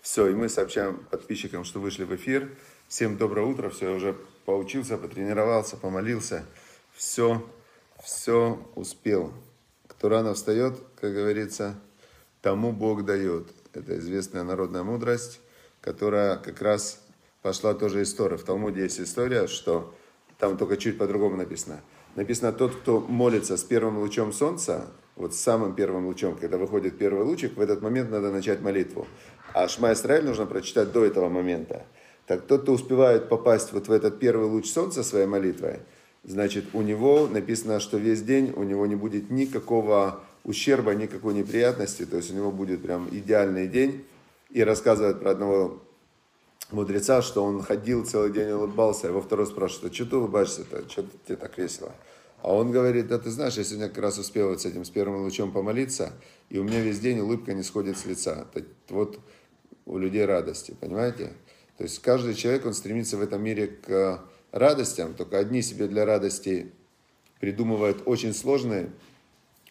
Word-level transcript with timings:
Все, 0.00 0.28
и 0.28 0.34
мы 0.34 0.48
сообщаем 0.48 1.04
подписчикам, 1.10 1.64
что 1.64 1.80
вышли 1.80 2.04
в 2.04 2.14
эфир. 2.14 2.56
Всем 2.86 3.16
доброе 3.16 3.46
утро, 3.46 3.68
все, 3.68 3.90
я 3.90 3.96
уже 3.96 4.16
поучился, 4.44 4.96
потренировался, 4.96 5.76
помолился. 5.76 6.46
Все, 6.94 7.46
все 8.02 8.64
успел. 8.74 9.32
Кто 9.86 10.08
рано 10.08 10.34
встает, 10.34 10.78
как 11.00 11.12
говорится, 11.12 11.78
тому 12.40 12.72
Бог 12.72 13.04
дает. 13.04 13.48
Это 13.74 13.98
известная 13.98 14.44
народная 14.44 14.84
мудрость, 14.84 15.40
которая 15.80 16.36
как 16.36 16.62
раз 16.62 17.00
пошла 17.42 17.74
тоже 17.74 18.02
история. 18.02 18.36
В 18.36 18.44
Талмуде 18.44 18.82
есть 18.82 19.00
история, 19.00 19.46
что 19.46 19.94
там 20.38 20.56
только 20.56 20.76
чуть 20.76 20.98
по-другому 20.98 21.36
написано. 21.36 21.80
Написано, 22.18 22.50
тот, 22.50 22.74
кто 22.74 22.98
молится 22.98 23.56
с 23.56 23.62
первым 23.62 23.98
лучом 23.98 24.32
солнца, 24.32 24.86
вот 25.14 25.34
с 25.34 25.38
самым 25.38 25.76
первым 25.76 26.06
лучом, 26.06 26.34
когда 26.34 26.58
выходит 26.58 26.98
первый 26.98 27.22
лучик, 27.22 27.56
в 27.56 27.60
этот 27.60 27.80
момент 27.80 28.10
надо 28.10 28.32
начать 28.32 28.60
молитву. 28.60 29.06
А 29.54 29.68
Шма 29.68 29.92
Исраиль 29.92 30.24
нужно 30.24 30.44
прочитать 30.44 30.90
до 30.90 31.04
этого 31.04 31.28
момента. 31.28 31.86
Так 32.26 32.42
тот, 32.42 32.62
кто 32.62 32.72
успевает 32.72 33.28
попасть 33.28 33.72
вот 33.72 33.86
в 33.86 33.92
этот 33.92 34.18
первый 34.18 34.48
луч 34.48 34.68
солнца 34.68 35.04
своей 35.04 35.26
молитвой, 35.26 35.78
значит, 36.24 36.64
у 36.72 36.82
него 36.82 37.28
написано, 37.28 37.78
что 37.78 37.98
весь 37.98 38.22
день 38.22 38.52
у 38.56 38.64
него 38.64 38.84
не 38.86 38.96
будет 38.96 39.30
никакого 39.30 40.18
ущерба, 40.42 40.96
никакой 40.96 41.34
неприятности, 41.34 42.04
то 42.04 42.16
есть 42.16 42.32
у 42.32 42.34
него 42.34 42.50
будет 42.50 42.82
прям 42.82 43.06
идеальный 43.12 43.68
день. 43.68 44.04
И 44.50 44.64
рассказывает 44.64 45.20
про 45.20 45.30
одного 45.30 45.80
мудреца, 46.70 47.22
что 47.22 47.44
он 47.44 47.62
ходил 47.62 48.04
целый 48.04 48.32
день 48.32 48.50
улыбался, 48.50 49.08
а 49.08 49.12
во 49.12 49.20
второй 49.20 49.46
спрашивает, 49.46 49.92
а 49.92 49.94
что 49.94 50.06
ты 50.06 50.16
улыбаешься-то, 50.16 50.88
что 50.88 51.06
тебе 51.26 51.36
так 51.36 51.56
весело? 51.58 51.92
А 52.42 52.54
он 52.54 52.70
говорит, 52.70 53.08
да 53.08 53.18
ты 53.18 53.30
знаешь, 53.30 53.56
я 53.56 53.64
сегодня 53.64 53.88
как 53.88 53.98
раз 53.98 54.18
успел 54.18 54.48
вот 54.48 54.60
с 54.60 54.66
этим, 54.66 54.84
с 54.84 54.90
первым 54.90 55.24
лучом 55.24 55.50
помолиться, 55.50 56.12
и 56.50 56.58
у 56.58 56.64
меня 56.64 56.80
весь 56.80 57.00
день 57.00 57.18
улыбка 57.18 57.52
не 57.52 57.62
сходит 57.62 57.98
с 57.98 58.06
лица. 58.06 58.46
Вот 58.88 59.18
у 59.86 59.98
людей 59.98 60.24
радости, 60.24 60.76
понимаете? 60.78 61.32
То 61.78 61.84
есть 61.84 62.00
каждый 62.00 62.34
человек, 62.34 62.66
он 62.66 62.74
стремится 62.74 63.16
в 63.16 63.22
этом 63.22 63.42
мире 63.42 63.66
к 63.66 64.24
радостям, 64.52 65.14
только 65.14 65.38
одни 65.38 65.62
себе 65.62 65.88
для 65.88 66.04
радости 66.04 66.72
придумывают 67.40 68.02
очень 68.04 68.34
сложные, 68.34 68.90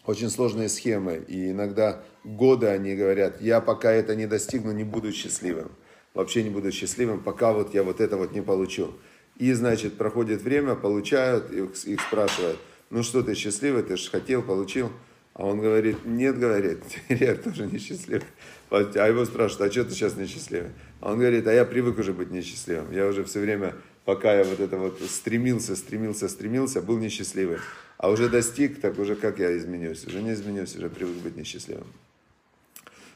очень 0.06 0.30
сложные 0.30 0.70
схемы, 0.70 1.24
и 1.28 1.52
иногда 1.52 2.02
годы 2.24 2.68
они 2.68 2.96
говорят, 2.96 3.42
я 3.42 3.62
пока 3.62 3.92
это 3.92 4.16
не 4.16 4.26
достигну, 4.26 4.72
не 4.72 4.84
буду 4.84 5.12
счастливым, 5.12 5.72
вообще 6.18 6.44
не 6.44 6.50
буду 6.50 6.72
счастливым, 6.72 7.22
пока 7.22 7.54
вот 7.54 7.76
я 7.76 7.84
вот 7.84 8.02
это 8.02 8.18
вот 8.18 8.32
не 8.32 8.42
получу. 8.42 8.92
И, 9.38 9.54
значит, 9.54 9.98
проходит 9.98 10.42
время, 10.42 10.74
получают, 10.74 11.52
их, 11.52 11.86
их 11.86 12.02
спрашивают, 12.02 12.58
ну 12.90 13.04
что 13.04 13.22
ты 13.22 13.36
счастливый, 13.36 13.84
ты 13.84 13.98
же 13.98 14.10
хотел, 14.10 14.42
получил. 14.42 14.92
А 15.36 15.46
он 15.46 15.62
говорит, 15.62 16.06
нет, 16.06 16.40
говорит, 16.40 16.80
я 17.10 17.36
тоже 17.36 17.68
несчастливый. 17.68 18.26
А 18.72 19.08
его 19.08 19.26
спрашивают, 19.26 19.70
а 19.70 19.72
что 19.72 19.86
ты 19.86 19.92
сейчас 19.92 20.16
несчастливый? 20.16 20.72
А 21.02 21.12
он 21.12 21.20
говорит, 21.20 21.46
а 21.46 21.54
я 21.54 21.66
привык 21.66 22.00
уже 22.00 22.14
быть 22.14 22.32
несчастливым. 22.32 22.92
Я 22.92 23.06
уже 23.06 23.24
все 23.24 23.40
время, 23.40 23.76
пока 24.04 24.34
я 24.34 24.44
вот 24.44 24.60
это 24.60 24.76
вот 24.78 25.00
стремился, 25.08 25.76
стремился, 25.76 26.28
стремился, 26.30 26.82
был 26.82 26.98
несчастливый. 26.98 27.60
А 28.00 28.10
уже 28.10 28.28
достиг, 28.28 28.82
так 28.82 28.98
уже 28.98 29.16
как 29.16 29.38
я 29.38 29.56
изменюсь? 29.56 30.04
Уже 30.08 30.24
не 30.24 30.34
изменюсь, 30.34 30.76
уже 30.76 30.90
привык 30.90 31.18
быть 31.18 31.38
несчастливым. 31.38 31.88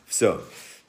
Все. 0.06 0.40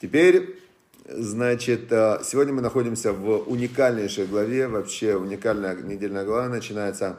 Теперь 0.03 0.62
Значит, 1.05 1.91
э, 1.91 2.21
сегодня 2.23 2.53
мы 2.53 2.63
находимся 2.63 3.13
в 3.13 3.51
уникальнейшей 3.51 4.25
главе, 4.27 4.69
вообще 4.69 5.17
уникальная 5.17 5.75
недельная 5.75 6.25
глава 6.25 6.49
начинается. 6.49 7.17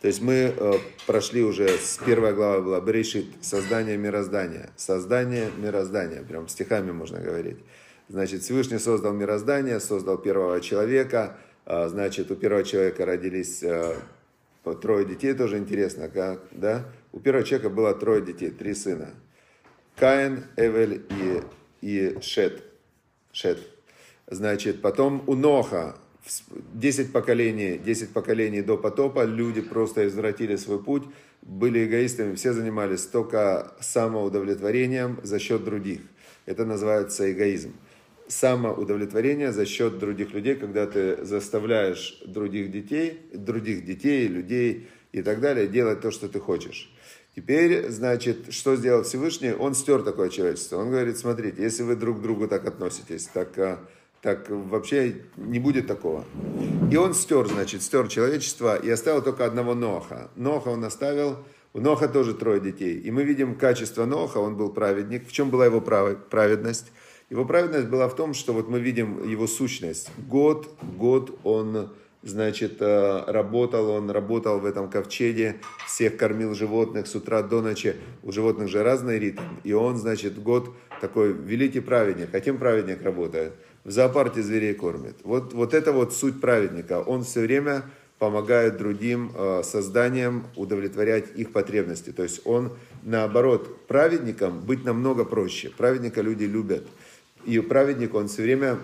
То 0.00 0.08
есть 0.08 0.22
мы 0.22 0.54
э, 0.56 0.72
прошли 1.06 1.42
уже, 1.42 1.68
с 1.68 1.98
первой 1.98 2.32
главы 2.32 2.62
была 2.62 2.80
Берешит, 2.80 3.26
создание 3.42 3.98
мироздания. 3.98 4.70
Создание 4.76 5.50
мироздания, 5.58 6.22
прям 6.22 6.48
стихами 6.48 6.92
можно 6.92 7.20
говорить. 7.20 7.58
Значит, 8.08 8.40
Всевышний 8.40 8.78
создал 8.78 9.12
мироздание, 9.12 9.80
создал 9.80 10.16
первого 10.16 10.58
человека. 10.62 11.36
Э, 11.66 11.88
значит, 11.88 12.30
у 12.30 12.36
первого 12.36 12.64
человека 12.64 13.04
родились 13.04 13.62
трое 14.80 15.04
детей, 15.04 15.34
тоже 15.34 15.58
интересно, 15.58 16.08
как, 16.08 16.40
да? 16.52 16.86
У 17.12 17.20
первого 17.20 17.44
человека 17.44 17.68
было 17.68 17.94
трое 17.94 18.22
детей, 18.22 18.48
три 18.48 18.72
сына. 18.72 19.10
Каин, 19.96 20.44
Эвель 20.56 21.02
и, 21.10 21.42
и 21.82 22.18
Шет. 22.22 22.69
Шет. 23.32 23.58
Значит, 24.26 24.80
потом 24.82 25.22
у 25.26 25.34
Ноха 25.34 25.96
10 26.74 27.12
поколений, 27.12 27.78
10 27.78 28.12
поколений 28.12 28.62
до 28.62 28.76
потопа 28.76 29.24
люди 29.24 29.60
просто 29.60 30.06
извратили 30.06 30.56
свой 30.56 30.82
путь, 30.82 31.04
были 31.42 31.86
эгоистами, 31.86 32.34
все 32.34 32.52
занимались 32.52 33.06
только 33.06 33.72
самоудовлетворением 33.80 35.20
за 35.22 35.38
счет 35.38 35.64
других. 35.64 36.00
Это 36.46 36.64
называется 36.64 37.30
эгоизм. 37.32 37.72
Самоудовлетворение 38.28 39.50
за 39.50 39.66
счет 39.66 39.98
других 39.98 40.32
людей, 40.32 40.54
когда 40.54 40.86
ты 40.86 41.24
заставляешь 41.24 42.22
других 42.26 42.70
детей, 42.70 43.20
других 43.32 43.84
детей, 43.84 44.28
людей 44.28 44.88
и 45.12 45.22
так 45.22 45.40
далее 45.40 45.66
делать 45.66 46.00
то, 46.00 46.10
что 46.10 46.28
ты 46.28 46.38
хочешь. 46.38 46.92
Теперь, 47.36 47.88
значит, 47.90 48.52
что 48.52 48.74
сделал 48.74 49.04
Всевышний? 49.04 49.52
Он 49.52 49.74
стер 49.74 50.02
такое 50.02 50.30
человечество. 50.30 50.78
Он 50.78 50.90
говорит, 50.90 51.16
смотрите, 51.16 51.62
если 51.62 51.84
вы 51.84 51.94
друг 51.94 52.18
к 52.18 52.22
другу 52.22 52.48
так 52.48 52.66
относитесь, 52.66 53.28
так, 53.32 53.56
а, 53.58 53.78
так 54.20 54.50
вообще 54.50 55.22
не 55.36 55.60
будет 55.60 55.86
такого. 55.86 56.24
И 56.90 56.96
он 56.96 57.14
стер, 57.14 57.46
значит, 57.46 57.82
стер 57.82 58.08
человечество 58.08 58.76
и 58.76 58.90
оставил 58.90 59.22
только 59.22 59.44
одного 59.44 59.74
Ноха. 59.74 60.30
Ноха 60.34 60.68
он 60.68 60.84
оставил, 60.84 61.38
у 61.72 61.80
Ноха 61.80 62.08
тоже 62.08 62.34
трое 62.34 62.60
детей. 62.60 62.98
И 62.98 63.12
мы 63.12 63.22
видим 63.22 63.54
качество 63.54 64.06
Ноха, 64.06 64.38
он 64.38 64.56
был 64.56 64.70
праведник. 64.70 65.28
В 65.28 65.32
чем 65.32 65.50
была 65.50 65.66
его 65.66 65.80
праведность? 65.80 66.90
Его 67.30 67.44
праведность 67.44 67.86
была 67.86 68.08
в 68.08 68.16
том, 68.16 68.34
что 68.34 68.52
вот 68.52 68.68
мы 68.68 68.80
видим 68.80 69.28
его 69.28 69.46
сущность. 69.46 70.10
Год, 70.26 70.68
год 70.82 71.38
он 71.44 71.90
значит, 72.22 72.76
э, 72.80 73.24
работал, 73.26 73.90
он 73.90 74.10
работал 74.10 74.60
в 74.60 74.66
этом 74.66 74.90
ковчеге, 74.90 75.60
всех 75.86 76.16
кормил 76.16 76.54
животных 76.54 77.06
с 77.06 77.14
утра 77.14 77.42
до 77.42 77.62
ночи, 77.62 77.96
у 78.22 78.32
животных 78.32 78.68
же 78.68 78.82
разный 78.82 79.18
ритм, 79.18 79.42
и 79.64 79.72
он, 79.72 79.96
значит, 79.96 80.42
год 80.42 80.70
такой 81.00 81.32
великий 81.32 81.80
праведник. 81.80 82.34
А 82.34 82.40
кем 82.40 82.58
праведник 82.58 83.02
работает? 83.02 83.54
В 83.84 83.90
зоопарке 83.90 84.42
зверей 84.42 84.74
кормит. 84.74 85.16
Вот, 85.24 85.54
вот 85.54 85.72
это 85.72 85.92
вот 85.92 86.12
суть 86.12 86.40
праведника. 86.40 87.00
Он 87.00 87.24
все 87.24 87.40
время 87.40 87.82
помогает 88.18 88.76
другим 88.76 89.32
э, 89.34 89.62
созданиям 89.64 90.46
удовлетворять 90.54 91.24
их 91.34 91.52
потребности. 91.52 92.10
То 92.10 92.22
есть 92.22 92.42
он, 92.44 92.72
наоборот, 93.02 93.86
праведникам 93.86 94.60
быть 94.60 94.84
намного 94.84 95.24
проще. 95.24 95.70
Праведника 95.70 96.20
люди 96.20 96.44
любят. 96.44 96.86
И 97.46 97.58
праведник, 97.60 98.14
он 98.14 98.28
все 98.28 98.42
время 98.42 98.78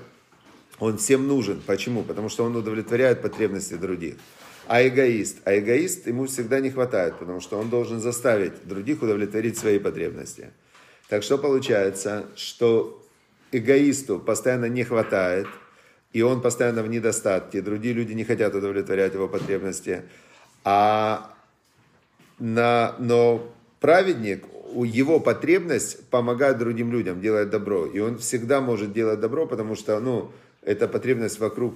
он 0.79 0.99
всем 0.99 1.27
нужен. 1.27 1.63
Почему? 1.67 2.03
Потому 2.03 2.29
что 2.29 2.45
он 2.45 2.57
удовлетворяет 2.57 3.23
потребности 3.23 3.75
других. 3.75 4.17
А 4.67 4.87
эгоист? 4.87 5.39
А 5.45 5.57
эгоист 5.57 6.07
ему 6.07 6.27
всегда 6.27 6.61
не 6.61 6.71
хватает, 6.71 7.19
потому 7.19 7.41
что 7.41 7.59
он 7.59 7.71
должен 7.71 8.01
заставить 8.01 8.67
других 8.67 9.03
удовлетворить 9.03 9.57
свои 9.57 9.79
потребности. 9.79 10.51
Так 11.09 11.23
что 11.23 11.39
получается, 11.39 12.27
что 12.35 13.03
эгоисту 13.53 14.19
постоянно 14.19 14.67
не 14.67 14.83
хватает, 14.83 15.47
и 16.13 16.23
он 16.23 16.41
постоянно 16.41 16.83
в 16.83 16.89
недостатке, 16.89 17.61
другие 17.61 17.95
люди 17.95 18.13
не 18.13 18.25
хотят 18.25 18.55
удовлетворять 18.55 19.15
его 19.15 19.29
потребности. 19.29 20.03
А 20.65 21.33
на, 22.39 22.97
но 22.99 23.53
праведник, 23.81 24.45
его 24.75 25.21
потребность 25.21 26.09
помогает 26.09 26.59
другим 26.59 26.91
людям, 26.91 27.21
делает 27.21 27.51
добро. 27.51 27.87
И 27.87 28.01
он 28.01 28.19
всегда 28.19 28.61
может 28.61 28.93
делать 28.93 29.21
добро, 29.21 29.47
потому 29.47 29.77
что, 29.77 30.01
ну, 30.01 30.33
эта 30.67 30.89
потребность 30.89 31.39
вокруг, 31.39 31.75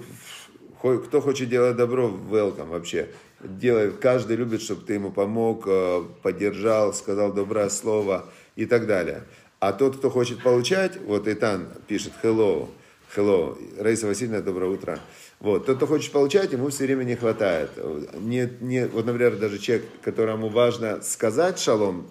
кто 0.81 1.21
хочет 1.21 1.49
делать 1.49 1.77
добро, 1.77 2.09
welcome 2.29 2.69
вообще. 2.69 3.07
Делает, 3.39 3.97
каждый 3.97 4.35
любит, 4.35 4.61
чтобы 4.61 4.85
ты 4.85 4.93
ему 4.93 5.11
помог, 5.11 5.63
э, 5.65 6.03
поддержал, 6.21 6.93
сказал 6.93 7.33
доброе 7.33 7.69
слово 7.69 8.25
и 8.55 8.65
так 8.65 8.85
далее. 8.85 9.23
А 9.59 9.71
тот, 9.73 9.97
кто 9.97 10.09
хочет 10.09 10.43
получать, 10.43 10.99
вот 11.05 11.27
Итан 11.27 11.67
пишет 11.87 12.13
hello, 12.21 12.69
hello, 13.15 13.57
Раиса 13.81 14.07
Васильевна, 14.07 14.41
доброе 14.41 14.69
утро. 14.71 14.99
Вот, 15.39 15.65
тот, 15.65 15.77
кто 15.77 15.87
хочет 15.87 16.11
получать, 16.11 16.51
ему 16.51 16.69
все 16.69 16.85
время 16.85 17.03
не 17.03 17.15
хватает. 17.15 17.71
Не, 18.19 18.51
не, 18.59 18.87
вот, 18.87 19.05
например, 19.05 19.37
даже 19.37 19.57
человек, 19.57 19.85
которому 20.03 20.49
важно 20.49 21.01
сказать 21.01 21.59
шалом, 21.59 22.07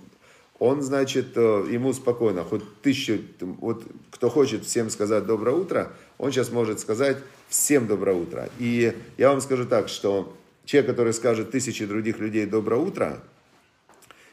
он, 0.58 0.82
значит, 0.82 1.36
э, 1.36 1.66
ему 1.70 1.92
спокойно, 1.92 2.44
хоть 2.44 2.62
тысячу, 2.82 3.18
вот 3.40 3.84
кто 4.10 4.28
хочет 4.28 4.64
всем 4.64 4.90
сказать 4.90 5.26
доброе 5.26 5.56
утро, 5.56 5.92
он 6.20 6.32
сейчас 6.32 6.50
может 6.50 6.80
сказать 6.80 7.16
всем 7.48 7.86
доброе 7.86 8.14
утро. 8.14 8.50
И 8.58 8.94
я 9.16 9.30
вам 9.30 9.40
скажу 9.40 9.64
так, 9.64 9.88
что 9.88 10.36
человек, 10.66 10.90
который 10.90 11.14
скажет 11.14 11.50
тысячи 11.50 11.86
других 11.86 12.18
людей 12.18 12.44
доброе 12.44 12.76
утро, 12.76 13.20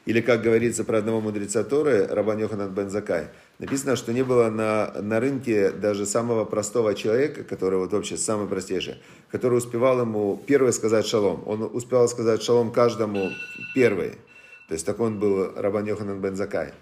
или, 0.05 0.19
как 0.21 0.41
говорится 0.41 0.83
про 0.83 0.97
одного 0.99 1.21
мудреца 1.21 1.63
Торы, 1.63 2.05
Рабан 2.05 2.39
Йоханан 2.39 2.73
бен 2.73 2.89
Закай, 2.89 3.27
написано, 3.59 3.95
что 3.95 4.11
не 4.11 4.23
было 4.23 4.49
на, 4.49 4.93
на 5.01 5.21
рынке 5.21 5.71
даже 5.71 6.05
самого 6.05 6.43
простого 6.43 6.93
человека, 6.93 7.45
который 7.45 7.79
вот 7.79 7.93
вообще 7.93 8.17
самый 8.17 8.47
простейший, 8.47 9.01
который 9.31 9.57
успевал 9.57 10.01
ему 10.01 10.41
первый 10.45 10.73
сказать 10.73 11.05
шалом. 11.05 11.43
Он 11.45 11.69
успевал 11.73 12.09
сказать 12.09 12.43
шалом 12.43 12.71
каждому 12.71 13.31
первый. 13.73 14.11
То 14.67 14.73
есть 14.73 14.85
так 14.85 14.99
он 14.99 15.19
был 15.19 15.53
Рабан 15.55 15.85
Йоханан 15.85 16.19
бен 16.19 16.35
Закай. 16.35 16.73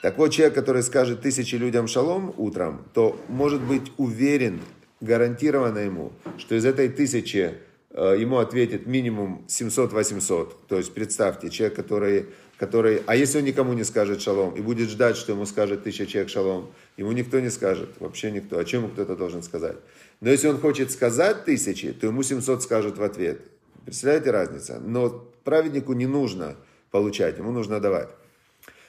Так 0.00 0.16
вот, 0.16 0.28
человек, 0.28 0.54
который 0.54 0.82
скажет 0.82 1.22
тысячи 1.22 1.56
людям 1.56 1.88
шалом 1.88 2.32
утром, 2.36 2.84
то 2.94 3.18
может 3.28 3.60
быть 3.60 3.90
уверен, 3.96 4.60
гарантированно 5.00 5.78
ему, 5.78 6.12
что 6.38 6.54
из 6.54 6.64
этой 6.64 6.88
тысячи 6.88 7.54
э, 7.90 8.16
ему 8.18 8.38
ответит 8.38 8.86
минимум 8.86 9.44
700-800. 9.48 10.52
То 10.68 10.76
есть 10.76 10.94
представьте, 10.94 11.50
человек, 11.50 11.76
который, 11.76 12.26
который... 12.58 13.02
А 13.06 13.16
если 13.16 13.38
он 13.38 13.44
никому 13.44 13.72
не 13.72 13.82
скажет 13.82 14.20
шалом 14.20 14.54
и 14.54 14.60
будет 14.60 14.88
ждать, 14.88 15.16
что 15.16 15.32
ему 15.32 15.46
скажет 15.46 15.82
тысяча 15.82 16.06
человек 16.06 16.30
шалом, 16.30 16.70
ему 16.96 17.10
никто 17.10 17.40
не 17.40 17.50
скажет, 17.50 17.90
вообще 17.98 18.30
никто. 18.30 18.58
А 18.58 18.64
чем 18.64 18.88
кто-то 18.90 19.16
должен 19.16 19.42
сказать? 19.42 19.76
Но 20.20 20.30
если 20.30 20.46
он 20.46 20.58
хочет 20.58 20.92
сказать 20.92 21.44
тысячи, 21.44 21.92
то 21.92 22.06
ему 22.06 22.22
700 22.22 22.62
скажут 22.62 22.98
в 22.98 23.02
ответ. 23.02 23.40
Представляете 23.84 24.30
разницу? 24.30 24.74
Но 24.80 25.24
праведнику 25.42 25.92
не 25.92 26.06
нужно 26.06 26.56
получать, 26.92 27.38
ему 27.38 27.50
нужно 27.50 27.80
давать. 27.80 28.10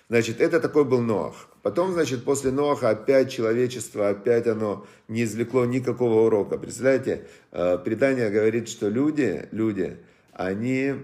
Значит, 0.09 0.41
это 0.41 0.59
такой 0.59 0.85
был 0.85 1.01
Ноах. 1.01 1.47
Потом, 1.61 1.93
значит, 1.93 2.23
после 2.23 2.51
Ноаха 2.51 2.89
опять 2.89 3.31
человечество, 3.31 4.09
опять 4.09 4.47
оно 4.47 4.87
не 5.07 5.23
извлекло 5.23 5.65
никакого 5.65 6.25
урока. 6.25 6.57
Представляете, 6.57 7.27
э, 7.51 7.77
предание 7.77 8.31
говорит, 8.31 8.69
что 8.69 8.89
люди, 8.89 9.47
люди, 9.51 9.97
они 10.33 10.95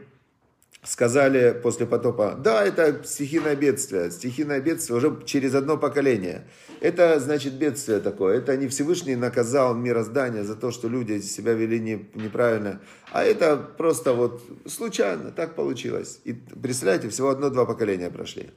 сказали 0.82 1.60
после 1.62 1.86
потопа, 1.86 2.36
да, 2.36 2.64
это 2.64 3.04
стихийное 3.04 3.56
бедствие, 3.56 4.10
стихийное 4.10 4.60
бедствие 4.60 4.98
уже 4.98 5.22
через 5.26 5.54
одно 5.54 5.78
поколение. 5.78 6.48
Это, 6.82 7.20
значит, 7.20 7.54
бедствие 7.54 8.00
такое. 8.00 8.38
Это 8.40 8.58
не 8.58 8.68
Всевышний 8.68 9.16
наказал 9.16 9.76
мироздание 9.76 10.44
за 10.44 10.56
то, 10.56 10.72
что 10.72 10.88
люди 10.88 11.20
себя 11.22 11.54
вели 11.54 11.80
не, 11.80 12.10
неправильно, 12.16 12.82
а 13.12 13.24
это 13.24 13.56
просто 13.58 14.14
вот 14.14 14.42
случайно, 14.66 15.32
так 15.32 15.54
получилось. 15.54 16.22
И 16.24 16.34
представляете, 16.34 17.10
всего 17.10 17.30
одно-два 17.30 17.66
поколения 17.66 18.10
прошли. 18.10 18.50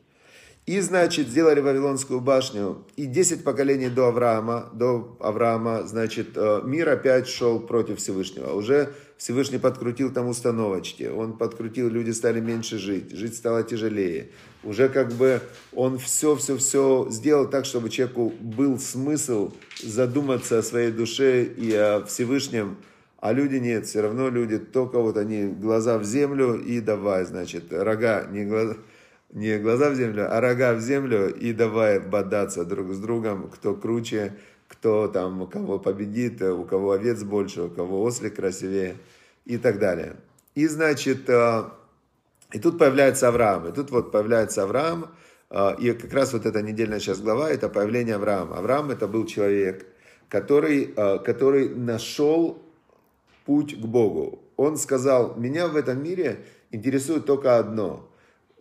И, 0.69 0.81
значит, 0.81 1.29
сделали 1.29 1.61
Вавилонскую 1.61 2.21
башню. 2.21 2.85
И 2.95 3.07
10 3.07 3.43
поколений 3.43 3.89
до 3.89 4.09
Авраама, 4.09 4.69
до 4.75 5.17
Авраама, 5.19 5.87
значит, 5.87 6.37
э, 6.37 6.61
мир 6.63 6.91
опять 6.91 7.27
шел 7.27 7.59
против 7.59 8.01
Всевышнего. 8.01 8.53
Уже 8.53 8.93
Всевышний 9.17 9.57
подкрутил 9.57 10.13
там 10.13 10.29
установочки. 10.29 11.05
Он 11.05 11.39
подкрутил, 11.39 11.89
люди 11.89 12.11
стали 12.11 12.41
меньше 12.41 12.77
жить. 12.77 13.13
Жить 13.13 13.35
стало 13.35 13.63
тяжелее. 13.63 14.29
Уже 14.63 14.91
как 14.91 15.11
бы 15.15 15.41
он 15.73 15.97
все-все-все 15.97 17.07
сделал 17.09 17.49
так, 17.49 17.65
чтобы 17.65 17.89
человеку 17.89 18.35
был 18.39 18.79
смысл 18.79 19.55
задуматься 19.83 20.59
о 20.59 20.63
своей 20.63 20.91
душе 20.91 21.45
и 21.45 21.73
о 21.73 22.05
Всевышнем. 22.05 22.77
А 23.21 23.33
люди 23.33 23.57
нет, 23.57 23.87
все 23.87 24.03
равно 24.03 24.29
люди 24.29 24.59
только 24.59 24.99
вот 25.01 25.17
они 25.17 25.47
глаза 25.47 25.97
в 25.97 26.05
землю 26.05 26.61
и 26.61 26.81
давай, 26.81 27.25
значит, 27.25 27.73
рога, 27.73 28.27
не 28.31 28.45
глаза, 28.45 28.77
не 29.31 29.59
глаза 29.59 29.91
в 29.91 29.95
землю, 29.95 30.27
а 30.31 30.41
рога 30.41 30.75
в 30.75 30.81
землю 30.81 31.35
и 31.35 31.53
давай 31.53 32.01
бодаться 32.01 32.65
друг 32.65 32.93
с 32.93 32.99
другом, 32.99 33.51
кто 33.51 33.75
круче, 33.75 34.35
кто 34.69 35.09
там, 35.09 35.43
у 35.43 35.47
кого 35.47 35.79
победит, 35.79 36.41
у 36.43 36.65
кого 36.65 36.93
овец 36.93 37.23
больше, 37.23 37.63
у 37.63 37.69
кого 37.69 38.03
ослик 38.03 38.37
красивее 38.37 38.97
и 39.45 39.59
так 39.59 39.79
далее. 39.79 40.17
И 40.55 40.67
значит, 40.67 41.29
э, 41.29 41.65
и 42.53 42.59
тут 42.59 42.79
появляется 42.79 43.29
Авраам, 43.29 43.69
и 43.69 43.73
тут 43.73 43.91
вот 43.91 44.13
появляется 44.13 44.63
Авраам, 44.63 45.11
э, 45.51 45.77
и 45.79 45.93
как 45.93 46.13
раз 46.13 46.33
вот 46.33 46.47
эта 46.47 46.63
недельная 46.63 46.99
сейчас 46.99 47.21
глава, 47.21 47.51
это 47.51 47.69
появление 47.69 48.17
Авраама. 48.17 48.57
Авраам 48.59 48.91
это 48.91 49.07
был 49.07 49.27
человек, 49.27 49.87
который, 50.29 50.93
э, 50.97 51.19
который 51.19 51.69
нашел 51.69 52.63
путь 53.45 53.79
к 53.79 53.85
Богу. 53.85 54.43
Он 54.57 54.77
сказал, 54.77 55.37
меня 55.37 55.69
в 55.69 55.77
этом 55.77 56.03
мире 56.03 56.45
интересует 56.71 57.27
только 57.27 57.59
одно– 57.59 58.09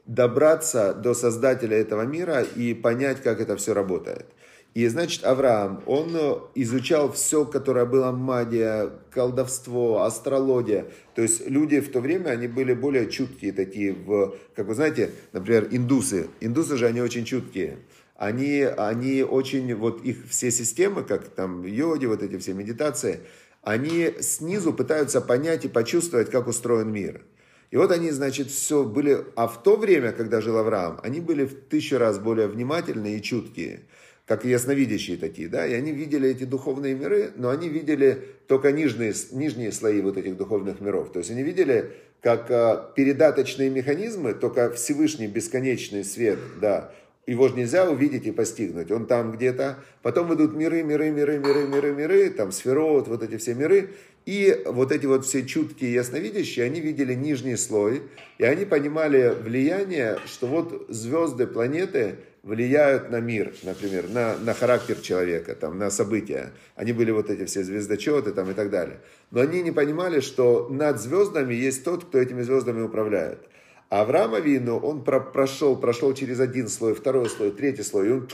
добраться 0.08 0.94
до 0.94 1.14
создателя 1.14 1.78
этого 1.78 2.04
мира 2.04 2.42
и 2.42 2.74
понять, 2.74 3.22
как 3.22 3.42
это 3.42 3.56
все 3.58 3.74
работает. 3.74 4.26
И 4.74 4.88
значит, 4.88 5.24
Авраам, 5.24 5.82
он 5.88 6.16
изучал 6.54 7.12
все, 7.12 7.46
которое 7.46 7.86
было 7.86 8.12
магия, 8.12 8.92
колдовство, 9.10 10.04
астрология. 10.04 10.86
То 11.16 11.24
есть 11.24 11.50
люди 11.50 11.80
в 11.80 11.92
то 11.92 12.00
время, 12.00 12.30
они 12.30 12.48
были 12.48 12.74
более 12.76 13.10
чуткие 13.10 13.54
такие, 13.54 13.94
в, 13.94 14.36
как 14.56 14.68
вы 14.68 14.76
знаете, 14.76 15.10
например, 15.34 15.68
индусы. 15.72 16.28
Индусы 16.42 16.78
же, 16.78 16.86
они 16.86 17.02
очень 17.02 17.26
чуткие. 17.26 17.80
Они, 18.16 18.62
они 18.62 19.24
очень, 19.24 19.74
вот 19.74 20.04
их 20.04 20.28
все 20.30 20.52
системы, 20.52 21.04
как 21.04 21.28
там 21.30 21.64
йоди, 21.66 22.06
вот 22.06 22.22
эти 22.22 22.38
все 22.38 22.54
медитации, 22.54 23.22
они 23.64 24.14
снизу 24.22 24.74
пытаются 24.74 25.22
понять 25.22 25.66
и 25.66 25.70
почувствовать, 25.70 26.30
как 26.30 26.48
устроен 26.48 26.92
мир. 26.92 27.22
И 27.72 27.78
вот 27.78 27.92
они, 27.92 28.12
значит, 28.12 28.50
все 28.50 28.84
были... 28.84 29.26
А 29.36 29.48
в 29.48 29.62
то 29.62 29.76
время, 29.76 30.12
когда 30.12 30.40
жил 30.42 30.58
Авраам, 30.58 31.00
они 31.04 31.20
были 31.20 31.46
в 31.46 31.54
тысячу 31.68 31.98
раз 31.98 32.18
более 32.18 32.48
внимательные 32.48 33.18
и 33.18 33.22
чуткие, 33.22 33.82
как 34.26 34.46
ясновидящие 34.46 35.18
такие, 35.18 35.48
да, 35.48 35.66
и 35.66 35.74
они 35.74 35.92
видели 35.92 36.30
эти 36.30 36.44
духовные 36.44 36.96
миры, 36.96 37.32
но 37.36 37.50
они 37.50 37.70
видели 37.70 38.22
только 38.48 38.72
нижние, 38.72 39.14
нижние 39.32 39.72
слои 39.72 40.02
вот 40.02 40.18
этих 40.18 40.38
духовных 40.38 40.82
миров. 40.82 41.12
То 41.12 41.20
есть 41.20 41.32
они 41.32 41.44
видели, 41.44 41.92
как 42.22 42.52
а, 42.52 42.92
передаточные 42.96 43.70
механизмы, 43.70 44.34
только 44.34 44.72
Всевышний 44.72 45.28
бесконечный 45.28 46.04
свет, 46.04 46.40
да, 46.62 46.92
его 47.28 47.50
же 47.50 47.56
нельзя 47.56 47.90
увидеть 47.90 48.26
и 48.26 48.32
постигнуть. 48.32 48.90
Он 48.90 49.06
там 49.06 49.34
где-то. 49.34 49.80
Потом 50.02 50.34
идут 50.34 50.56
миры, 50.56 50.82
миры, 50.82 51.12
миры, 51.12 51.38
миры, 51.38 51.68
миры, 51.68 51.94
миры, 51.94 52.30
там 52.30 52.54
сферот, 52.54 53.10
вот 53.10 53.22
эти 53.22 53.38
все 53.38 53.54
миры. 53.54 53.90
И 54.26 54.64
вот 54.66 54.92
эти 54.92 55.06
вот 55.06 55.26
все 55.26 55.46
чуткие 55.46 55.94
ясновидящие, 55.94 56.66
они 56.66 56.82
видели 56.82 57.14
нижний 57.14 57.56
слой, 57.56 58.04
и 58.38 58.44
они 58.44 58.66
понимали 58.66 59.34
влияние, 59.42 60.18
что 60.26 60.48
вот 60.48 60.86
звезды, 60.90 61.48
планеты 61.48 62.16
влияют 62.44 63.10
на 63.10 63.20
мир, 63.20 63.54
например, 63.64 64.10
на, 64.10 64.38
на 64.38 64.54
характер 64.54 64.98
человека, 65.00 65.56
там, 65.56 65.78
на 65.78 65.90
события. 65.90 66.52
Они 66.76 66.94
были 66.94 67.12
вот 67.12 67.30
эти 67.30 67.46
все 67.46 67.64
звездочеты 67.64 68.32
там, 68.32 68.50
и 68.52 68.54
так 68.54 68.70
далее. 68.70 69.00
Но 69.32 69.42
они 69.42 69.62
не 69.62 69.72
понимали, 69.72 70.22
что 70.22 70.68
над 70.70 71.00
звездами 71.00 71.54
есть 71.54 71.84
тот, 71.84 72.06
кто 72.06 72.20
этими 72.20 72.42
звездами 72.42 72.82
управляет. 72.82 73.40
А 73.90 74.02
Авраам 74.02 74.34
Авину, 74.34 74.78
он 74.78 75.04
про, 75.04 75.20
прошел, 75.20 75.78
прошел 75.78 76.14
через 76.14 76.40
один 76.40 76.68
слой, 76.68 76.94
второй 76.94 77.30
слой, 77.30 77.52
третий 77.52 77.84
слой, 77.84 78.08
и 78.08 78.12
он, 78.12 78.30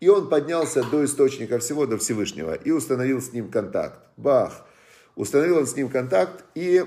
и 0.00 0.08
он 0.08 0.28
поднялся 0.28 0.82
до 0.82 1.04
источника 1.04 1.58
всего, 1.58 1.86
до 1.86 1.98
Всевышнего, 1.98 2.54
и 2.54 2.70
установил 2.70 3.20
с 3.20 3.32
ним 3.32 3.50
контакт. 3.50 4.00
Бах! 4.16 4.66
Установил 5.14 5.58
он 5.58 5.66
с 5.66 5.76
ним 5.76 5.90
контакт, 5.90 6.44
и 6.54 6.84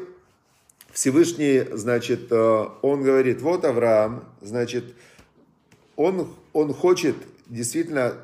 Всевышний, 0.91 1.63
значит, 1.73 2.31
э, 2.31 2.65
он 2.81 3.03
говорит, 3.03 3.41
вот 3.41 3.65
Авраам, 3.65 4.23
значит, 4.41 4.85
он, 5.95 6.33
он 6.53 6.73
хочет 6.73 7.15
действительно 7.47 8.15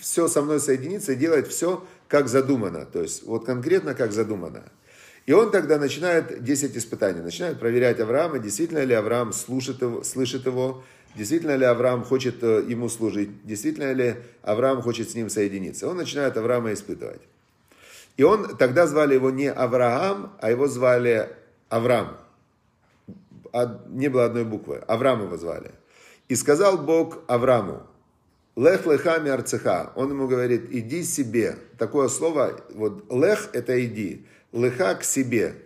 все 0.00 0.26
со 0.26 0.42
мной 0.42 0.58
соединиться 0.60 1.12
и 1.12 1.16
делать 1.16 1.46
все, 1.46 1.86
как 2.08 2.28
задумано. 2.28 2.86
То 2.86 3.02
есть, 3.02 3.24
вот 3.24 3.44
конкретно, 3.44 3.94
как 3.94 4.12
задумано. 4.12 4.64
И 5.26 5.32
он 5.32 5.50
тогда 5.50 5.78
начинает 5.78 6.44
10 6.44 6.76
испытаний, 6.76 7.20
начинает 7.20 7.58
проверять 7.58 7.98
Авраама, 7.98 8.38
действительно 8.38 8.84
ли 8.84 8.94
Авраам 8.94 9.32
слушает 9.32 9.80
его, 9.80 10.02
слышит 10.02 10.44
его, 10.44 10.84
действительно 11.14 11.56
ли 11.56 11.64
Авраам 11.64 12.04
хочет 12.04 12.42
э, 12.42 12.64
ему 12.68 12.90
служить, 12.90 13.44
действительно 13.44 13.92
ли 13.92 14.16
Авраам 14.42 14.82
хочет 14.82 15.10
с 15.10 15.14
ним 15.14 15.30
соединиться. 15.30 15.88
Он 15.88 15.96
начинает 15.96 16.36
Авраама 16.36 16.74
испытывать. 16.74 17.22
И 18.18 18.22
он, 18.22 18.56
тогда 18.58 18.86
звали 18.86 19.14
его 19.14 19.30
не 19.30 19.50
Авраам, 19.50 20.34
а 20.40 20.50
его 20.50 20.68
звали 20.68 21.30
Авраам. 21.70 22.18
Не 23.88 24.08
было 24.08 24.26
одной 24.26 24.44
буквы. 24.44 24.76
Авраам 24.86 25.22
его 25.22 25.36
звали. 25.36 25.70
И 26.28 26.36
сказал 26.36 26.78
Бог 26.78 27.22
Аврааму, 27.28 27.82
Лех 28.56 28.86
лехами 28.86 29.30
арцеха. 29.30 29.92
Он 29.96 30.10
ему 30.10 30.28
говорит, 30.28 30.68
иди 30.70 31.02
себе. 31.02 31.56
Такое 31.76 32.06
слово, 32.06 32.60
вот 32.74 33.12
лех 33.12 33.48
это 33.52 33.84
иди, 33.84 34.26
леха 34.54 34.94
к 34.94 35.04
себе. 35.04 35.56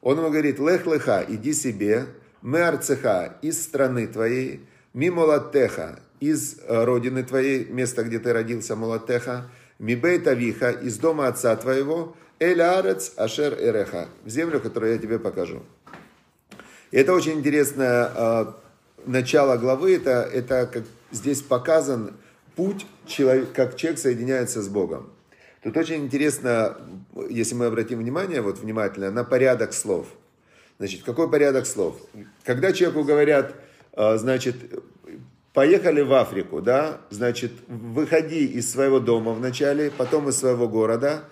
Он 0.00 0.18
ему 0.18 0.30
говорит, 0.30 0.58
лех 0.58 0.86
леха, 0.86 1.24
иди 1.28 1.52
себе, 1.52 2.06
мы 2.40 2.62
арцеха, 2.62 3.36
из 3.42 3.62
страны 3.62 4.06
твоей, 4.06 4.64
мимо 4.94 5.20
латеха, 5.20 6.00
из 6.20 6.58
э, 6.60 6.84
родины 6.84 7.22
твоей, 7.22 7.66
места, 7.66 8.02
где 8.02 8.18
ты 8.18 8.32
родился, 8.32 8.76
Молотеха, 8.76 9.50
Мибейт 9.78 10.26
Авиха, 10.26 10.70
из 10.70 10.98
дома 10.98 11.26
отца 11.28 11.54
твоего, 11.56 12.16
Эль 12.38 12.62
Арец 12.62 13.12
Ашер 13.16 13.54
Эреха, 13.54 14.08
в 14.24 14.30
землю, 14.30 14.60
которую 14.60 14.92
я 14.92 14.98
тебе 14.98 15.18
покажу. 15.18 15.62
И 16.90 16.96
это 16.96 17.12
очень 17.12 17.38
интересное 17.38 18.10
э, 18.14 18.46
начало 19.06 19.56
главы, 19.56 19.96
это, 19.96 20.28
это 20.32 20.68
как 20.72 20.84
здесь 21.10 21.42
показан 21.42 22.14
путь, 22.56 22.86
человек, 23.06 23.52
как 23.52 23.76
человек 23.76 24.00
соединяется 24.00 24.62
с 24.62 24.68
Богом. 24.68 25.10
Тут 25.62 25.76
очень 25.76 26.04
интересно, 26.04 26.78
если 27.28 27.54
мы 27.54 27.66
обратим 27.66 27.98
внимание, 27.98 28.40
вот 28.40 28.58
внимательно, 28.58 29.10
на 29.10 29.24
порядок 29.24 29.74
слов. 29.74 30.06
Значит, 30.78 31.02
какой 31.02 31.30
порядок 31.30 31.66
слов? 31.66 32.00
Когда 32.44 32.72
человеку 32.72 33.04
говорят, 33.04 33.54
э, 33.92 34.16
значит, 34.16 34.56
поехали 35.52 36.00
в 36.00 36.14
Африку, 36.14 36.62
да, 36.62 37.02
значит, 37.10 37.52
выходи 37.68 38.46
из 38.46 38.70
своего 38.70 39.00
дома 39.00 39.32
вначале, 39.32 39.90
потом 39.90 40.30
из 40.30 40.38
своего 40.38 40.66
города, 40.66 41.24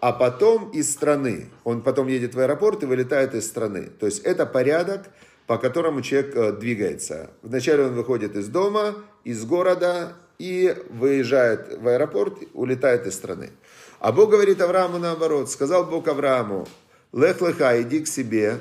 а 0.00 0.12
потом 0.12 0.70
из 0.70 0.92
страны. 0.92 1.46
Он 1.62 1.82
потом 1.82 2.08
едет 2.08 2.34
в 2.34 2.40
аэропорт 2.40 2.82
и 2.82 2.86
вылетает 2.86 3.34
из 3.34 3.46
страны. 3.46 3.90
То 4.00 4.06
есть 4.06 4.24
это 4.24 4.46
порядок, 4.46 5.08
по 5.46 5.58
которому 5.58 6.02
человек 6.02 6.34
э, 6.34 6.52
двигается. 6.52 7.30
Вначале 7.42 7.84
он 7.84 7.94
выходит 7.94 8.34
из 8.34 8.48
дома 8.48 8.96
из 9.22 9.44
города 9.44 10.14
и 10.38 10.74
выезжает 10.90 11.78
в 11.78 11.86
аэропорт, 11.86 12.38
улетает 12.52 13.06
из 13.06 13.14
страны. 13.14 13.50
А 13.98 14.12
Бог 14.12 14.30
говорит 14.30 14.60
Аврааму 14.60 14.98
наоборот. 14.98 15.50
Сказал 15.50 15.84
Бог 15.84 16.08
Аврааму, 16.08 16.68
лех 17.12 17.40
леха, 17.40 17.80
иди 17.82 18.00
к 18.00 18.06
себе, 18.06 18.58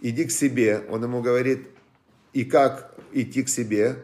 иди 0.00 0.24
к 0.24 0.30
себе. 0.30 0.84
Он 0.90 1.02
ему 1.02 1.20
говорит, 1.20 1.68
и 2.32 2.44
как 2.44 2.94
идти 3.12 3.42
к 3.42 3.48
себе? 3.48 3.96